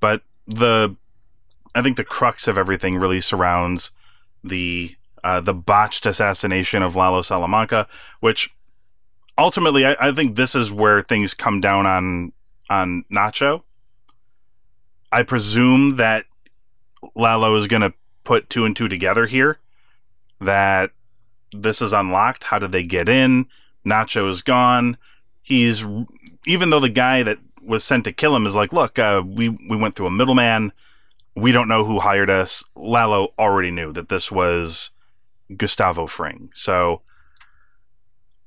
But 0.00 0.22
the, 0.46 0.96
I 1.74 1.82
think 1.82 1.96
the 1.96 2.04
crux 2.04 2.48
of 2.48 2.58
everything 2.58 2.96
really 2.96 3.20
surrounds 3.20 3.92
the 4.42 4.96
uh, 5.22 5.40
the 5.40 5.54
botched 5.54 6.06
assassination 6.06 6.82
of 6.82 6.96
Lalo 6.96 7.22
Salamanca, 7.22 7.86
which 8.20 8.54
ultimately 9.38 9.86
I, 9.86 9.96
I 10.00 10.12
think 10.12 10.36
this 10.36 10.54
is 10.54 10.72
where 10.72 11.00
things 11.00 11.34
come 11.34 11.60
down 11.60 11.86
on 11.86 12.32
on 12.68 13.04
Nacho. 13.12 13.62
I 15.12 15.22
presume 15.22 15.96
that 15.96 16.24
Lalo 17.14 17.54
is 17.56 17.66
going 17.66 17.82
to 17.82 17.92
put 18.24 18.48
two 18.48 18.64
and 18.64 18.74
two 18.74 18.88
together 18.88 19.26
here. 19.26 19.58
That 20.42 20.90
this 21.52 21.80
is 21.82 21.92
unlocked. 21.92 22.44
How 22.44 22.58
did 22.58 22.72
they 22.72 22.82
get 22.82 23.08
in? 23.08 23.46
Nacho 23.86 24.28
is 24.28 24.42
gone. 24.42 24.96
He's 25.42 25.86
even 26.46 26.70
though 26.70 26.80
the 26.80 26.88
guy 26.88 27.22
that 27.22 27.38
was 27.66 27.84
sent 27.84 28.04
to 28.04 28.12
kill 28.12 28.34
him 28.34 28.46
is 28.46 28.56
like, 28.56 28.72
look, 28.72 28.98
uh, 28.98 29.22
we 29.24 29.48
we 29.48 29.76
went 29.76 29.94
through 29.94 30.06
a 30.06 30.10
middleman. 30.10 30.72
We 31.34 31.52
don't 31.52 31.68
know 31.68 31.84
who 31.84 32.00
hired 32.00 32.30
us. 32.30 32.64
Lalo 32.76 33.32
already 33.38 33.70
knew 33.70 33.92
that 33.92 34.08
this 34.08 34.30
was 34.30 34.90
Gustavo 35.56 36.06
Fring. 36.06 36.50
So 36.52 37.02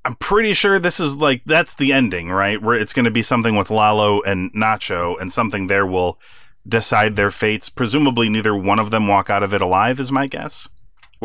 I'm 0.04 0.16
pretty 0.16 0.54
sure 0.54 0.80
this 0.80 1.00
is 1.00 1.18
like 1.18 1.44
that's 1.46 1.76
the 1.76 1.92
ending, 1.92 2.30
right? 2.30 2.62
Where 2.62 2.76
it's 2.76 2.94
going 2.94 3.06
to 3.06 3.12
be 3.12 3.24
something 3.24 3.56
with 3.56 3.72
Lalo 3.72 4.22
and 4.22 4.54
Nacho, 4.54 5.20
and 5.20 5.32
something 5.32 5.68
there 5.68 5.86
will 5.86 6.20
decide 6.68 7.16
their 7.16 7.32
fates. 7.32 7.70
Presumably, 7.70 8.30
neither 8.30 8.56
one 8.56 8.80
of 8.80 8.92
them 8.92 9.08
walk 9.08 9.30
out 9.30 9.44
of 9.44 9.54
it 9.54 9.62
alive. 9.62 10.00
Is 10.00 10.12
my 10.12 10.28
guess. 10.28 10.70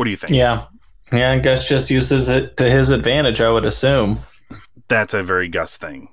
What 0.01 0.05
do 0.05 0.09
you 0.09 0.17
think? 0.17 0.31
Yeah. 0.31 0.65
Yeah, 1.11 1.37
Gus 1.37 1.69
just 1.69 1.91
uses 1.91 2.27
it 2.29 2.57
to 2.57 2.67
his 2.67 2.89
advantage, 2.89 3.39
I 3.39 3.51
would 3.51 3.65
assume. 3.65 4.17
That's 4.87 5.13
a 5.13 5.21
very 5.21 5.47
Gus 5.47 5.77
thing. 5.77 6.07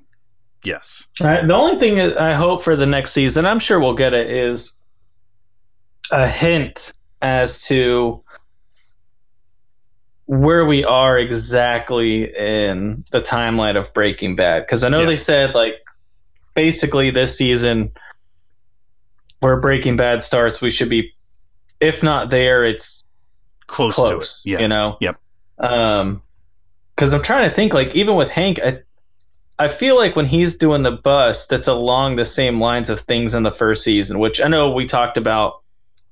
Yes. 0.63 1.09
Uh, 1.23 1.47
the 1.47 1.55
only 1.55 1.81
thing 1.81 1.99
I 1.99 2.35
hope 2.35 2.61
for 2.63 2.77
the 2.77 2.85
next 2.85 3.13
season, 3.13 3.47
I'm 3.47 3.61
sure 3.61 3.81
we'll 3.81 3.95
get 3.95 4.13
it, 4.13 4.31
is 4.31 4.75
a 6.11 6.29
hint 6.29 6.93
as 7.23 7.63
to 7.69 8.23
where 10.27 10.67
we 10.67 10.85
are 10.85 11.17
exactly 11.17 12.25
in 12.25 13.07
the 13.11 13.23
timeline 13.23 13.79
of 13.79 13.95
Breaking 13.95 14.37
Bad. 14.37 14.67
Because 14.67 14.85
I 14.85 14.91
know 14.91 15.01
Yeah. 15.01 15.07
they 15.07 15.17
said, 15.17 15.55
like, 15.55 15.77
basically 16.53 17.11
this 17.11 17.39
season, 17.39 17.93
where 19.41 19.59
Breaking 19.59 19.97
Bad 19.97 20.23
starts, 20.23 20.61
we 20.61 20.69
should 20.69 20.91
be, 20.91 21.15
if 21.81 22.03
not 22.03 22.29
there, 22.29 22.67
it's 22.67 23.03
Close, 23.69 23.95
close. 23.95 24.43
to 24.43 24.49
it. 24.49 24.53
Yeah. 24.53 24.61
You 24.61 24.69
know? 24.69 24.97
Yep. 25.01 25.17
Um, 25.59 26.23
because 26.97 27.15
I'm 27.15 27.23
trying 27.23 27.49
to 27.49 27.55
think, 27.55 27.73
like, 27.73 27.95
even 27.95 28.17
with 28.17 28.29
Hank, 28.29 28.59
I, 28.61 28.81
I 29.57 29.69
feel 29.69 29.97
like 29.97 30.17
when 30.17 30.27
he's 30.27 30.57
doing 30.57 30.83
the 30.83 30.91
bus, 30.91 31.47
that's 31.47 31.69
along 31.69 32.17
the 32.17 32.25
same 32.25 32.61
lines 32.61 32.91
of 32.91 32.99
things 32.99 33.35
in 33.35 33.45
the 33.45 33.53
first 33.53 33.85
season, 33.85 34.19
which 34.19 34.41
I 34.41 34.49
know 34.49 34.73
we 34.73 34.87
talked 34.87 35.17
about. 35.17 35.63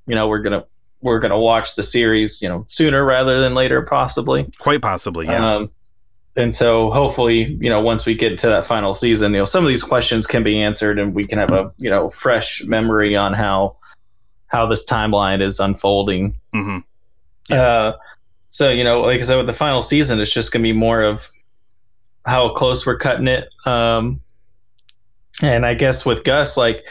You 0.06 0.14
know, 0.14 0.28
we're 0.28 0.42
gonna 0.42 0.64
we're 1.00 1.18
gonna 1.18 1.38
watch 1.38 1.74
the 1.74 1.82
series, 1.82 2.40
you 2.40 2.48
know, 2.48 2.64
sooner 2.68 3.04
rather 3.04 3.40
than 3.40 3.54
later, 3.54 3.82
possibly. 3.82 4.48
Quite 4.58 4.82
possibly. 4.82 5.26
Yeah. 5.26 5.56
Um, 5.56 5.70
and 6.36 6.54
so 6.54 6.90
hopefully, 6.90 7.56
you 7.60 7.70
know, 7.70 7.80
once 7.80 8.04
we 8.06 8.14
get 8.14 8.38
to 8.38 8.48
that 8.48 8.64
final 8.64 8.94
season, 8.94 9.32
you 9.32 9.38
know, 9.38 9.44
some 9.44 9.64
of 9.64 9.68
these 9.68 9.82
questions 9.82 10.26
can 10.26 10.44
be 10.44 10.60
answered, 10.62 10.98
and 10.98 11.14
we 11.14 11.24
can 11.24 11.38
have 11.38 11.50
a 11.50 11.72
you 11.78 11.90
know 11.90 12.08
fresh 12.08 12.62
memory 12.64 13.16
on 13.16 13.32
how 13.32 13.76
how 14.48 14.66
this 14.66 14.86
timeline 14.86 15.40
is 15.42 15.58
unfolding. 15.58 16.38
Hmm 17.48 17.54
Uh, 17.54 17.92
so 18.50 18.70
you 18.70 18.84
know, 18.84 19.00
like 19.00 19.20
I 19.20 19.22
said, 19.22 19.36
with 19.36 19.46
the 19.46 19.52
final 19.52 19.82
season, 19.82 20.20
it's 20.20 20.32
just 20.32 20.52
gonna 20.52 20.62
be 20.62 20.72
more 20.72 21.02
of 21.02 21.30
how 22.24 22.48
close 22.50 22.84
we're 22.86 22.98
cutting 22.98 23.28
it. 23.28 23.50
Um, 23.64 24.20
and 25.42 25.64
I 25.66 25.74
guess 25.74 26.04
with 26.04 26.24
Gus, 26.24 26.56
like 26.56 26.86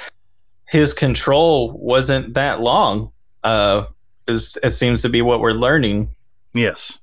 his 0.68 0.94
control 0.94 1.72
wasn't 1.78 2.34
that 2.36 2.62
long. 2.62 3.12
Uh, 3.44 3.86
is 4.28 4.58
it 4.64 4.72
seems 4.72 5.02
to 5.04 5.10
be 5.10 5.22
what 5.22 5.40
we're 5.40 5.52
learning. 5.52 6.10
Yes. 6.54 7.00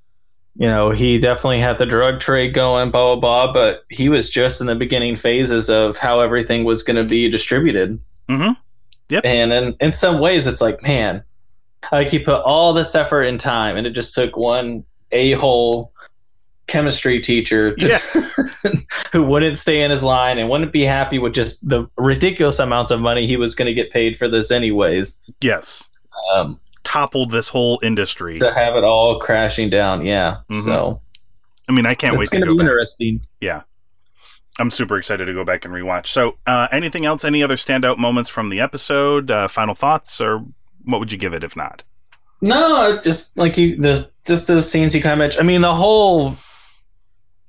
You 0.57 0.67
know, 0.67 0.91
he 0.91 1.19
definitely 1.19 1.61
had 1.61 1.79
the 1.79 1.87
drug 1.87 2.21
trade 2.21 2.53
going, 2.53 2.91
blah 2.91 3.15
blah 3.15 3.47
blah. 3.47 3.53
But 3.53 3.85
he 3.89 4.09
was 4.09 4.29
just 4.29 4.61
in 4.61 4.67
the 4.67 4.75
beginning 4.75 5.17
phases 5.17 5.71
of 5.71 5.97
how 5.97 6.21
everything 6.21 6.65
was 6.65 6.83
going 6.83 6.97
to 6.97 7.05
be 7.05 7.31
distributed. 7.31 7.99
Mm-hmm. 8.29 8.53
Yep. 9.09 9.25
And 9.25 9.53
in, 9.53 9.77
in 9.81 9.93
some 9.93 10.21
ways, 10.21 10.47
it's 10.47 10.61
like, 10.61 10.83
man, 10.83 11.23
like 11.91 12.09
he 12.11 12.19
put 12.19 12.43
all 12.43 12.73
this 12.73 12.95
effort 12.95 13.23
and 13.23 13.41
time, 13.41 13.77
and 13.77 13.87
it 13.87 13.91
just 13.91 14.15
took 14.15 14.37
one 14.37 14.85
a 15.11 15.33
hole 15.33 15.93
chemistry 16.69 17.21
teacher 17.21 17.75
just 17.77 18.39
who 19.13 19.23
wouldn't 19.23 19.59
stay 19.59 19.83
in 19.83 19.91
his 19.91 20.03
line 20.03 20.39
and 20.39 20.49
wouldn't 20.49 20.73
be 20.73 20.85
happy 20.85 21.19
with 21.19 21.35
just 21.35 21.69
the 21.69 21.87
ridiculous 21.99 22.59
amounts 22.59 22.91
of 22.91 23.01
money 23.01 23.27
he 23.27 23.37
was 23.37 23.55
going 23.55 23.67
to 23.67 23.75
get 23.75 23.91
paid 23.91 24.17
for 24.17 24.29
this 24.29 24.51
anyways. 24.51 25.31
Yes. 25.41 25.89
Um, 26.33 26.59
Toppled 26.85 27.31
this 27.31 27.49
whole 27.49 27.79
industry. 27.83 28.39
to 28.39 28.53
have 28.55 28.75
it 28.77 28.85
all 28.85 29.19
crashing 29.19 29.69
down, 29.71 30.05
yeah. 30.07 30.37
Mhm. 30.51 30.63
So 30.65 31.01
I 31.69 31.73
mean, 31.73 31.85
I 31.87 31.95
can't 31.95 32.15
wait 32.15 32.23
it's 32.23 32.31
going 32.31 32.45
to 32.45 32.53
be 32.53 32.57
back. 32.59 32.65
interesting. 32.65 33.21
Yeah. 33.41 33.63
I'm 34.59 34.71
super 34.71 34.97
excited 34.99 35.25
to 35.27 35.33
go 35.33 35.45
back 35.45 35.65
and 35.65 35.73
rewatch. 35.73 36.07
So, 36.09 36.37
uh, 36.47 36.69
anything 36.71 37.07
else? 37.07 37.25
Any 37.25 37.43
other 37.43 37.57
standout 37.57 37.97
moments 37.99 38.29
from 38.29 38.51
the 38.51 38.61
episode? 38.61 39.31
Uh, 39.31 39.49
final 39.49 39.75
thoughts, 39.75 40.21
or 40.21 40.45
what 40.85 40.99
would 41.01 41.13
you 41.13 41.19
give 41.19 41.35
it 41.35 41.45
if 41.45 41.57
not? 41.57 41.83
No, 42.41 42.99
just 43.03 43.39
like 43.39 43.57
you, 43.57 43.77
the 43.77 44.11
just 44.27 44.49
those 44.49 44.71
scenes 44.71 44.95
you 44.95 45.01
kind 45.03 45.13
of 45.13 45.19
mentioned. 45.19 45.43
I 45.43 45.47
mean, 45.47 45.61
the 45.61 45.75
whole 45.75 46.37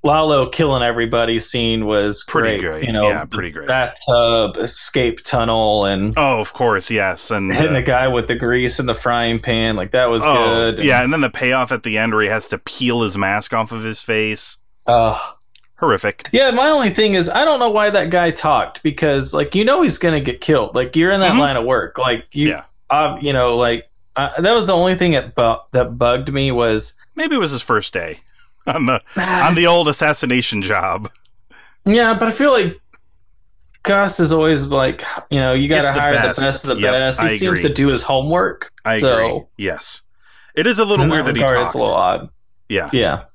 Lalo 0.06 0.50
killing 0.50 0.84
everybody 0.84 1.40
scene 1.40 1.86
was 1.86 2.26
Pretty 2.28 2.58
great. 2.60 2.72
great. 2.72 2.84
You 2.88 2.92
know, 2.92 3.08
Yeah, 3.08 3.24
pretty 3.24 3.52
great. 3.52 3.70
Bathtub, 3.70 4.58
escape 4.58 5.22
tunnel, 5.24 5.86
and 5.86 6.14
Oh, 6.18 6.42
of 6.42 6.52
course, 6.54 6.92
yes, 6.92 7.32
and 7.32 7.54
hitting 7.54 7.70
uh, 7.72 7.74
the 7.80 7.82
guy 7.82 8.08
with 8.10 8.28
the 8.28 8.36
grease 8.36 8.80
in 8.80 8.86
the 8.86 8.94
frying 8.96 9.40
pan. 9.40 9.78
Like 9.78 9.92
that 9.92 10.10
was 10.10 10.24
oh, 10.26 10.72
good. 10.74 10.84
yeah, 10.84 11.04
and 11.04 11.14
then 11.14 11.22
the 11.22 11.30
payoff 11.30 11.72
at 11.72 11.84
the 11.84 11.98
end 11.98 12.12
where 12.14 12.22
he 12.22 12.28
has 12.28 12.50
to 12.50 12.58
peel 12.58 13.02
his 13.02 13.18
mask 13.18 13.54
off 13.54 13.72
of 13.72 13.84
his 13.84 14.02
face. 14.04 14.58
Uh, 14.86 15.18
horrific. 15.78 16.28
Yeah, 16.34 16.52
my 16.52 16.68
only 16.68 16.90
thing 16.90 17.14
is 17.14 17.30
I 17.30 17.46
don't 17.46 17.60
know 17.60 17.70
why 17.70 17.90
that 17.90 18.10
guy 18.10 18.32
talked 18.32 18.84
because 18.84 19.34
like 19.34 19.56
you 19.56 19.64
know 19.64 19.82
he's 19.84 19.98
gonna 19.98 20.20
get 20.20 20.42
killed. 20.42 20.76
Like 20.76 20.98
you're 20.98 21.12
in 21.12 21.22
that 21.22 21.34
Mhm. 21.36 21.40
line 21.40 21.56
of 21.56 21.64
work. 21.64 21.98
Like 21.98 22.26
you, 22.34 22.50
Yeah. 22.50 22.64
Uh, 22.90 23.18
you 23.22 23.34
know, 23.34 23.58
like 23.58 23.90
uh, 24.16 24.40
that 24.42 24.54
was 24.54 24.68
the 24.68 24.74
only 24.74 24.96
thing 24.96 25.12
that 25.12 25.36
bu- 25.36 25.58
that 25.72 25.98
bugged 25.98 26.32
me 26.32 26.52
was 26.52 26.94
Maybe 27.16 27.36
it 27.36 27.40
was 27.40 27.52
his 27.52 27.62
first 27.62 27.94
day 27.94 28.20
on 28.68 28.86
the 28.86 29.02
on 29.18 29.56
the 29.56 29.68
old 29.68 29.88
assassination 29.88 30.62
job. 30.62 31.10
yeah, 31.86 32.14
but 32.18 32.28
I 32.28 32.32
feel 32.32 32.52
like 32.52 32.80
Gus 33.84 34.20
is 34.22 34.32
always 34.32 34.68
like 34.68 35.04
you 35.30 35.40
know 35.40 35.54
you 35.54 35.68
got 35.68 35.82
to 35.82 35.92
hire 35.92 36.14
best. 36.14 36.40
the 36.40 36.46
best 36.46 36.64
of 36.66 36.76
the 36.78 36.82
Yep, 36.84 36.92
best. 36.94 37.20
He 37.22 37.28
I 37.28 37.30
seems 37.32 37.60
agree. 37.60 37.62
to 37.64 37.74
do 37.74 37.88
his 37.90 38.02
homework. 38.04 38.72
I 38.86 38.98
So- 39.00 39.26
agree. 39.26 39.42
Yes, 39.58 40.02
it 40.56 40.66
is 40.68 40.80
a 40.80 40.86
little 40.86 41.04
In 41.06 41.12
weird 41.12 41.26
that 41.26 41.36
he 41.36 41.42
regard, 41.42 41.58
talked. 41.58 41.68
It's 41.70 41.76
a 41.76 41.78
little 41.80 41.94
odd. 41.94 42.30
yeah, 42.70 42.90
Yeah, 42.94 43.16
Well, 43.16 43.26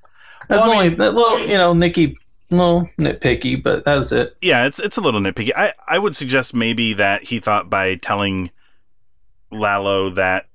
that's 0.60 0.62
I 0.66 0.72
only 0.74 0.88
that 0.90 1.14
little 1.14 1.40
you 1.40 1.58
know 1.58 1.74
Nikki, 1.74 2.16
little 2.50 2.88
nitpicky, 2.98 3.62
but 3.62 3.84
that's 3.84 4.10
it. 4.12 4.36
yeah. 4.40 4.64
It's 4.64 4.78
it's 4.78 4.96
a 4.96 5.02
little 5.02 5.20
nitpicky. 5.20 5.50
I 5.54 5.74
I 5.86 5.98
would 5.98 6.16
suggest 6.16 6.54
maybe 6.54 6.94
that 6.94 7.24
he 7.24 7.40
thought 7.40 7.68
by 7.68 7.96
telling 7.96 8.50
Lalo 9.50 10.08
that 10.10 10.46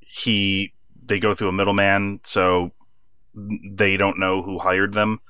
he 0.00 0.72
they 1.06 1.18
go 1.18 1.34
through 1.34 1.48
a 1.48 1.52
middleman, 1.52 2.20
so 2.24 2.72
they 3.34 3.96
don't 3.96 4.18
know 4.18 4.42
who 4.42 4.58
hired 4.58 4.92
them. 4.94 5.20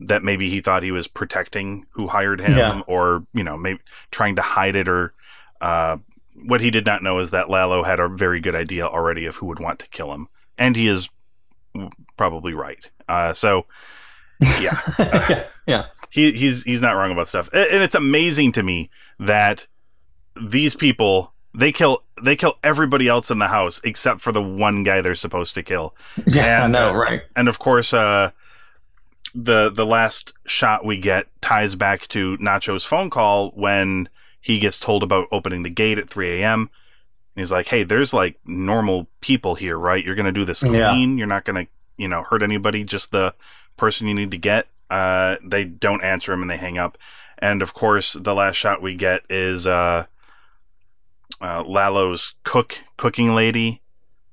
That 0.00 0.22
maybe 0.22 0.48
he 0.48 0.60
thought 0.60 0.82
he 0.82 0.92
was 0.92 1.08
protecting 1.08 1.86
who 1.92 2.06
hired 2.06 2.40
him, 2.40 2.56
Yeah. 2.56 2.80
or 2.86 3.26
you 3.32 3.42
know, 3.42 3.56
maybe 3.56 3.80
trying 4.10 4.36
to 4.36 4.42
hide 4.42 4.76
it, 4.76 4.86
or 4.88 5.12
uh, 5.60 5.96
what 6.46 6.60
he 6.60 6.70
did 6.70 6.86
not 6.86 7.02
know 7.02 7.18
is 7.18 7.30
that 7.32 7.50
Lalo 7.50 7.82
had 7.82 7.98
a 7.98 8.08
very 8.08 8.38
good 8.40 8.54
idea 8.54 8.86
already 8.86 9.26
of 9.26 9.36
who 9.36 9.46
would 9.46 9.58
want 9.60 9.78
to 9.80 9.88
kill 9.88 10.12
him, 10.12 10.28
and 10.56 10.76
he 10.76 10.86
is 10.86 11.08
probably 12.16 12.54
right. 12.54 12.90
Uh, 13.08 13.32
so, 13.32 13.66
yeah, 14.60 14.78
yeah, 14.98 15.44
yeah. 15.66 15.86
he 16.10 16.30
he's 16.32 16.62
he's 16.62 16.82
not 16.82 16.92
wrong 16.92 17.10
about 17.10 17.26
stuff, 17.28 17.48
and 17.52 17.82
it's 17.82 17.96
amazing 17.96 18.52
to 18.52 18.62
me 18.62 18.90
that 19.18 19.66
these 20.40 20.76
people 20.76 21.32
they 21.54 21.72
kill 21.72 22.02
they 22.22 22.36
kill 22.36 22.54
everybody 22.62 23.08
else 23.08 23.30
in 23.30 23.38
the 23.38 23.48
house 23.48 23.80
except 23.84 24.20
for 24.20 24.32
the 24.32 24.42
one 24.42 24.82
guy 24.82 25.00
they're 25.00 25.14
supposed 25.14 25.54
to 25.54 25.62
kill, 25.62 25.94
Yeah, 26.26 26.64
I 26.64 26.66
know, 26.66 26.90
uh, 26.90 26.96
right? 26.96 27.22
and 27.36 27.48
of 27.48 27.58
course, 27.58 27.92
uh, 27.94 28.30
the 29.34 29.70
the 29.70 29.86
last 29.86 30.32
shot 30.46 30.84
we 30.84 30.98
get 30.98 31.26
ties 31.40 31.74
back 31.74 32.08
to 32.08 32.36
Nacho's 32.38 32.84
phone 32.84 33.10
call 33.10 33.50
when 33.50 34.08
he 34.40 34.58
gets 34.58 34.78
told 34.78 35.02
about 35.02 35.28
opening 35.30 35.62
the 35.62 35.70
gate 35.70 35.98
at 35.98 36.08
3 36.08 36.40
a.m. 36.42 36.60
And 36.60 36.70
he's 37.42 37.52
like, 37.52 37.68
"Hey, 37.68 37.82
there's 37.82 38.14
like 38.14 38.38
normal 38.46 39.08
people 39.20 39.54
here, 39.56 39.78
right? 39.78 40.04
You're 40.04 40.14
gonna 40.14 40.32
do 40.32 40.44
this 40.44 40.62
Yeah. 40.62 40.90
clean. 40.90 41.18
You're 41.18 41.26
not 41.26 41.44
gonna, 41.44 41.66
you 41.96 42.08
know, 42.08 42.22
hurt 42.22 42.42
anybody. 42.42 42.84
Just 42.84 43.10
the 43.12 43.34
person 43.76 44.06
you 44.08 44.14
need 44.14 44.30
to 44.30 44.38
get." 44.38 44.66
Uh, 44.90 45.36
they 45.44 45.64
don't 45.64 46.02
answer 46.02 46.32
him 46.32 46.40
and 46.40 46.50
they 46.50 46.56
hang 46.56 46.78
up. 46.78 46.96
And 47.38 47.60
of 47.60 47.74
course, 47.74 48.14
the 48.14 48.34
last 48.34 48.56
shot 48.56 48.80
we 48.80 48.94
get 48.94 49.22
is 49.28 49.66
uh, 49.66 50.06
uh, 51.40 51.62
Lalo's 51.66 52.34
cook 52.44 52.80
cooking 52.96 53.34
lady. 53.34 53.82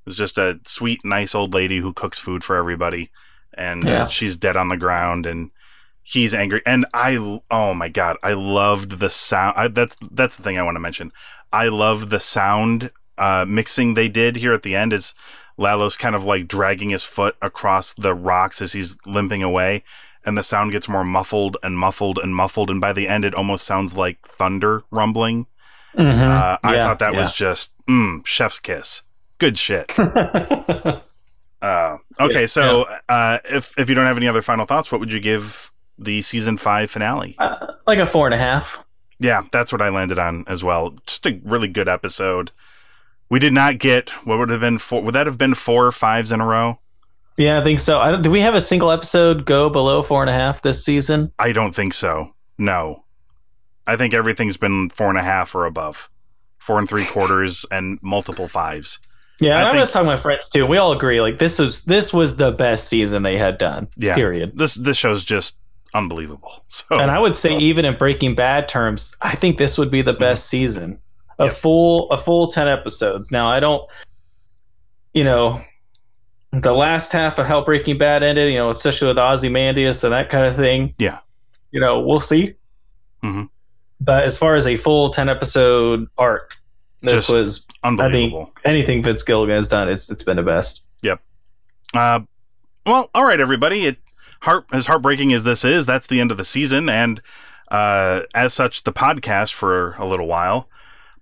is 0.06 0.18
just 0.18 0.38
a 0.38 0.60
sweet, 0.66 1.04
nice 1.04 1.36
old 1.36 1.54
lady 1.54 1.80
who 1.80 1.94
cooks 1.94 2.20
food 2.20 2.44
for 2.44 2.56
everybody, 2.56 3.12
and 3.54 3.88
uh, 3.88 4.08
she's 4.08 4.38
dead 4.38 4.56
on 4.56 4.70
the 4.70 4.78
ground, 4.78 5.26
and 5.26 5.52
he's 6.02 6.34
angry. 6.34 6.62
And 6.66 6.86
I, 6.94 7.40
oh 7.52 7.74
my 7.74 7.90
god, 7.90 8.18
I 8.24 8.34
loved 8.34 9.00
the 9.00 9.10
sound. 9.10 9.56
I, 9.58 9.68
that's 9.68 9.98
that's 10.12 10.38
the 10.38 10.44
thing 10.44 10.58
I 10.58 10.64
want 10.64 10.76
to 10.76 10.82
mention. 10.82 11.12
I 11.52 11.68
love 11.68 12.10
the 12.10 12.20
sound 12.20 12.92
uh, 13.18 13.46
mixing 13.48 13.94
they 13.94 14.08
did 14.10 14.38
here 14.38 14.54
at 14.54 14.64
the 14.64 14.76
end. 14.76 14.94
Is 14.94 15.14
Lalo's 15.58 15.98
kind 15.98 16.16
of 16.16 16.24
like 16.24 16.48
dragging 16.48 16.90
his 16.90 17.04
foot 17.04 17.36
across 17.42 17.94
the 17.94 18.14
rocks 18.14 18.62
as 18.62 18.74
he's 18.74 18.98
limping 19.06 19.44
away, 19.44 19.84
and 20.26 20.38
the 20.38 20.44
sound 20.44 20.72
gets 20.72 20.90
more 20.90 21.06
muffled 21.06 21.58
and 21.64 21.78
muffled 21.78 22.20
and 22.20 22.36
muffled, 22.36 22.70
and 22.70 22.82
by 22.82 22.94
the 22.94 23.08
end, 23.08 23.26
it 23.26 23.36
almost 23.36 23.66
sounds 23.66 23.96
like 23.96 24.22
thunder 24.22 24.84
rumbling. 24.92 25.48
Mhm. 25.98 26.22
Uh, 26.28 26.58
I 26.64 26.76
Yeah, 26.76 26.84
thought 26.84 27.00
that 27.00 27.14
yeah. 27.14 27.20
was 27.20 27.34
just 27.34 27.72
mm, 27.88 28.26
chef's 28.26 28.60
kiss. 28.60 29.04
Good 29.38 29.58
shit. 29.58 29.94
Uh, 31.62 31.98
okay, 32.20 32.46
so 32.46 32.86
uh, 33.10 33.40
if 33.46 33.74
if 33.80 33.90
you 33.90 33.96
don't 33.96 34.06
have 34.06 34.18
any 34.18 34.28
other 34.28 34.44
final 34.44 34.66
thoughts, 34.68 34.92
what 34.92 35.00
would 35.00 35.12
you 35.12 35.20
give 35.20 35.72
the 35.98 36.22
season 36.22 36.58
five 36.58 36.92
finale? 36.92 37.36
Uh, 37.40 37.56
like 37.88 37.98
a 37.98 38.06
four 38.06 38.28
and 38.28 38.36
a 38.36 38.38
half. 38.38 38.84
Yeah, 39.20 39.42
that's 39.52 39.72
what 39.72 39.82
I 39.82 39.90
landed 39.90 40.20
on 40.20 40.44
as 40.48 40.64
well. 40.64 40.96
Just 41.08 41.26
a 41.26 41.40
really 41.44 41.68
good 41.70 41.88
episode. 41.88 42.52
We 43.30 43.40
did 43.40 43.54
not 43.54 43.80
get 43.80 44.12
what 44.26 44.38
would 44.38 44.52
have 44.52 44.60
been 44.60 44.78
four. 44.78 45.02
Would 45.02 45.16
that 45.16 45.26
have 45.26 45.40
been 45.40 45.56
four 45.56 45.92
fives 45.92 46.32
in 46.32 46.40
a 46.40 46.46
row? 46.46 46.80
Yeah, 47.38 47.60
I 47.60 47.64
think 47.64 47.80
so. 47.80 48.00
I 48.00 48.16
do 48.18 48.30
we 48.30 48.42
have 48.42 48.54
a 48.54 48.62
single 48.62 48.92
episode 48.92 49.46
go 49.46 49.68
below 49.70 50.04
four 50.04 50.22
and 50.22 50.30
a 50.30 50.34
half 50.34 50.62
this 50.62 50.86
season? 50.86 51.32
I 51.40 51.52
don't 51.52 51.74
think 51.74 51.96
so. 51.96 52.36
No, 52.60 53.05
I 53.88 53.96
think 53.98 54.14
everything's 54.14 54.58
been 54.58 54.90
four 54.90 55.10
and 55.10 55.18
a 55.18 55.24
half 55.24 55.54
or 55.56 55.66
above, 55.66 56.10
four 56.60 56.80
and 56.80 56.88
three 56.90 57.06
quarters, 57.06 57.66
and 57.72 58.00
multiple 58.02 58.48
fives. 58.48 59.00
Yeah, 59.42 59.58
I 59.58 59.60
and 59.60 59.68
I, 59.68 59.72
think- 59.72 59.82
was 59.82 59.92
talking 59.92 60.08
my 60.08 60.18
friends 60.18 60.50
too. 60.50 60.66
We 60.66 60.78
all 60.78 60.92
agree 60.94 61.20
like 61.22 61.40
this 61.40 61.60
was 61.60 61.84
this 61.86 62.14
was 62.14 62.38
the 62.38 62.52
best 62.52 62.88
season 62.88 63.24
they 63.24 63.38
had 63.38 63.58
done. 63.58 63.88
Yeah. 63.98 64.16
Period. 64.16 64.58
This 64.58 64.76
this 64.76 64.96
show's 64.98 65.24
just 65.24 65.58
unbelievable. 65.94 66.52
So 66.68 67.00
And 67.00 67.10
I 67.12 67.20
would 67.20 67.36
say 67.38 67.58
even 67.58 67.86
in 67.86 67.98
Breaking 67.98 68.36
Bad 68.36 68.68
terms, 68.68 69.16
I 69.22 69.36
think 69.36 69.58
this 69.58 69.78
would 69.78 69.92
be 69.92 70.02
the 70.02 70.14
best 70.14 70.48
season. 70.48 71.00
A 71.40 71.46
Yep. 71.46 71.54
full 71.54 72.10
a 72.12 72.18
full 72.18 72.48
ten 72.48 72.68
episodes. 72.70 73.30
Now 73.32 73.50
I 73.50 73.60
don't 73.60 73.84
you 75.14 75.24
know 75.26 75.60
the 76.52 76.72
last 76.74 77.12
half 77.12 77.38
of 77.38 77.46
how 77.46 77.64
Breaking 77.64 77.98
Bad 77.98 78.24
ended, 78.24 78.50
you 78.52 78.58
know, 78.58 78.70
especially 78.70 79.10
with 79.10 79.18
Ozzy 79.18 79.34
Ozymandias 79.34 80.04
and 80.06 80.14
that 80.14 80.30
kind 80.30 80.46
of 80.46 80.56
thing. 80.56 80.94
Yeah. 80.98 81.20
You 81.72 81.82
know, 81.82 82.00
we'll 82.00 82.22
see. 82.22 82.54
Mhm. 83.22 83.50
But 84.02 84.24
as 84.24 84.38
far 84.38 84.56
as 84.56 84.68
a 84.68 84.78
full 84.78 85.10
ten 85.10 85.30
episode 85.30 86.08
arc, 86.18 86.58
this 87.02 87.14
Just 87.14 87.34
was 87.34 87.68
unbelievable. 87.84 88.54
anything 88.64 89.04
Vince 89.04 89.24
Gilligan 89.24 89.56
has 89.56 89.68
done, 89.68 89.90
it's 89.90 90.10
it's 90.10 90.24
been 90.24 90.38
the 90.38 90.44
best. 90.44 90.86
Yep. 91.02 91.22
Uh, 91.94 92.22
well, 92.86 93.10
all 93.14 93.26
right, 93.26 93.40
everybody. 93.40 93.86
It 93.86 94.00
heart 94.42 94.66
as 94.72 94.88
heartbreaking 94.88 95.34
as 95.34 95.44
this 95.44 95.66
is, 95.66 95.86
that's 95.86 96.08
the 96.08 96.20
end 96.20 96.32
of 96.32 96.38
the 96.38 96.46
season, 96.46 96.90
and 96.90 97.22
uh, 97.72 98.22
as 98.34 98.54
such, 98.54 98.84
the 98.84 98.94
podcast 98.94 99.54
for 99.54 99.94
a 99.94 100.06
little 100.06 100.28
while. 100.28 100.70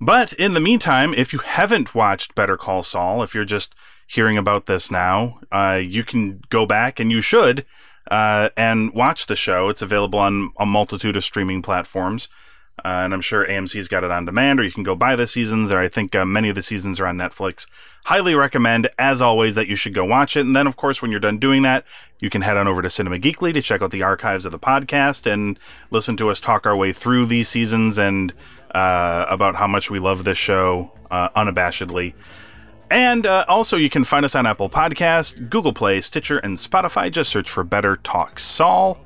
But 0.01 0.33
in 0.33 0.53
the 0.53 0.59
meantime, 0.59 1.13
if 1.13 1.31
you 1.31 1.39
haven't 1.39 1.95
watched 1.95 2.35
Better 2.35 2.57
Call 2.57 2.83
Saul, 2.83 3.23
if 3.23 3.33
you're 3.33 3.45
just 3.45 3.73
hearing 4.07 4.37
about 4.37 4.65
this 4.65 4.91
now, 4.91 5.39
uh, 5.51 5.79
you 5.81 6.03
can 6.03 6.41
go 6.49 6.65
back 6.65 6.99
and 6.99 7.09
you 7.09 7.21
should 7.21 7.65
uh, 8.11 8.49
and 8.57 8.93
watch 8.93 9.27
the 9.27 9.35
show. 9.35 9.69
It's 9.69 9.81
available 9.81 10.19
on 10.19 10.51
a 10.57 10.65
multitude 10.65 11.15
of 11.15 11.23
streaming 11.23 11.61
platforms. 11.61 12.27
Uh, 12.79 13.01
and 13.03 13.13
I'm 13.13 13.21
sure 13.21 13.45
AMC's 13.45 13.87
got 13.87 14.03
it 14.03 14.11
on 14.11 14.25
demand, 14.25 14.59
or 14.59 14.63
you 14.63 14.71
can 14.71 14.83
go 14.83 14.95
buy 14.95 15.15
the 15.15 15.27
seasons, 15.27 15.71
or 15.71 15.79
I 15.79 15.87
think 15.87 16.15
uh, 16.15 16.25
many 16.25 16.49
of 16.49 16.55
the 16.55 16.61
seasons 16.61 16.99
are 16.99 17.05
on 17.05 17.17
Netflix. 17.17 17.67
Highly 18.05 18.35
recommend, 18.35 18.89
as 18.97 19.21
always, 19.21 19.55
that 19.55 19.67
you 19.67 19.75
should 19.75 19.93
go 19.93 20.03
watch 20.03 20.35
it. 20.35 20.41
And 20.41 20.55
then, 20.55 20.67
of 20.67 20.75
course, 20.75 21.01
when 21.01 21.11
you're 21.11 21.19
done 21.19 21.37
doing 21.37 21.61
that, 21.61 21.85
you 22.19 22.29
can 22.29 22.41
head 22.41 22.57
on 22.57 22.67
over 22.67 22.81
to 22.81 22.89
Cinema 22.89 23.17
Geekly 23.17 23.53
to 23.53 23.61
check 23.61 23.81
out 23.81 23.91
the 23.91 24.03
archives 24.03 24.45
of 24.45 24.51
the 24.51 24.59
podcast 24.59 25.31
and 25.31 25.59
listen 25.91 26.17
to 26.17 26.29
us 26.29 26.39
talk 26.39 26.65
our 26.65 26.75
way 26.75 26.91
through 26.91 27.27
these 27.27 27.47
seasons 27.47 27.97
and 27.97 28.33
uh, 28.71 29.27
about 29.29 29.55
how 29.55 29.67
much 29.67 29.91
we 29.91 29.99
love 29.99 30.23
this 30.23 30.37
show 30.37 30.91
uh, 31.11 31.29
unabashedly. 31.29 32.13
And 32.89 33.25
uh, 33.25 33.45
also, 33.47 33.77
you 33.77 33.89
can 33.89 34.03
find 34.03 34.25
us 34.25 34.35
on 34.35 34.45
Apple 34.45 34.69
Podcast, 34.69 35.49
Google 35.49 35.73
Play, 35.73 36.01
Stitcher, 36.01 36.39
and 36.39 36.57
Spotify. 36.57 37.11
Just 37.11 37.31
search 37.31 37.49
for 37.49 37.63
Better 37.63 37.95
Talk 37.97 38.39
Saul. 38.39 38.99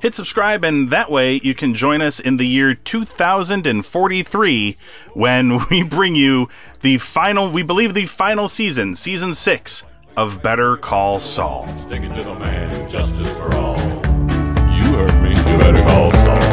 Hit 0.00 0.14
subscribe, 0.14 0.64
and 0.64 0.90
that 0.90 1.10
way 1.10 1.40
you 1.42 1.56
can 1.56 1.74
join 1.74 2.00
us 2.00 2.20
in 2.20 2.36
the 2.36 2.46
year 2.46 2.72
2043 2.72 4.76
when 5.14 5.58
we 5.70 5.82
bring 5.82 6.14
you 6.14 6.48
the 6.82 6.98
final, 6.98 7.52
we 7.52 7.64
believe, 7.64 7.94
the 7.94 8.06
final 8.06 8.46
season, 8.46 8.94
season 8.94 9.34
six 9.34 9.84
of 10.16 10.40
Better 10.40 10.76
Call 10.76 11.18
Saul. 11.18 11.66
Stick 11.78 12.02
it 12.02 12.14
to 12.14 12.22
the 12.22 12.34
man, 12.34 12.88
justice 12.88 13.34
for 13.34 13.52
all. 13.56 13.76
You 14.70 14.84
heard 14.94 15.20
me, 15.20 15.30
you 15.30 15.58
better 15.58 15.82
call 15.88 16.12
Saul. 16.12 16.47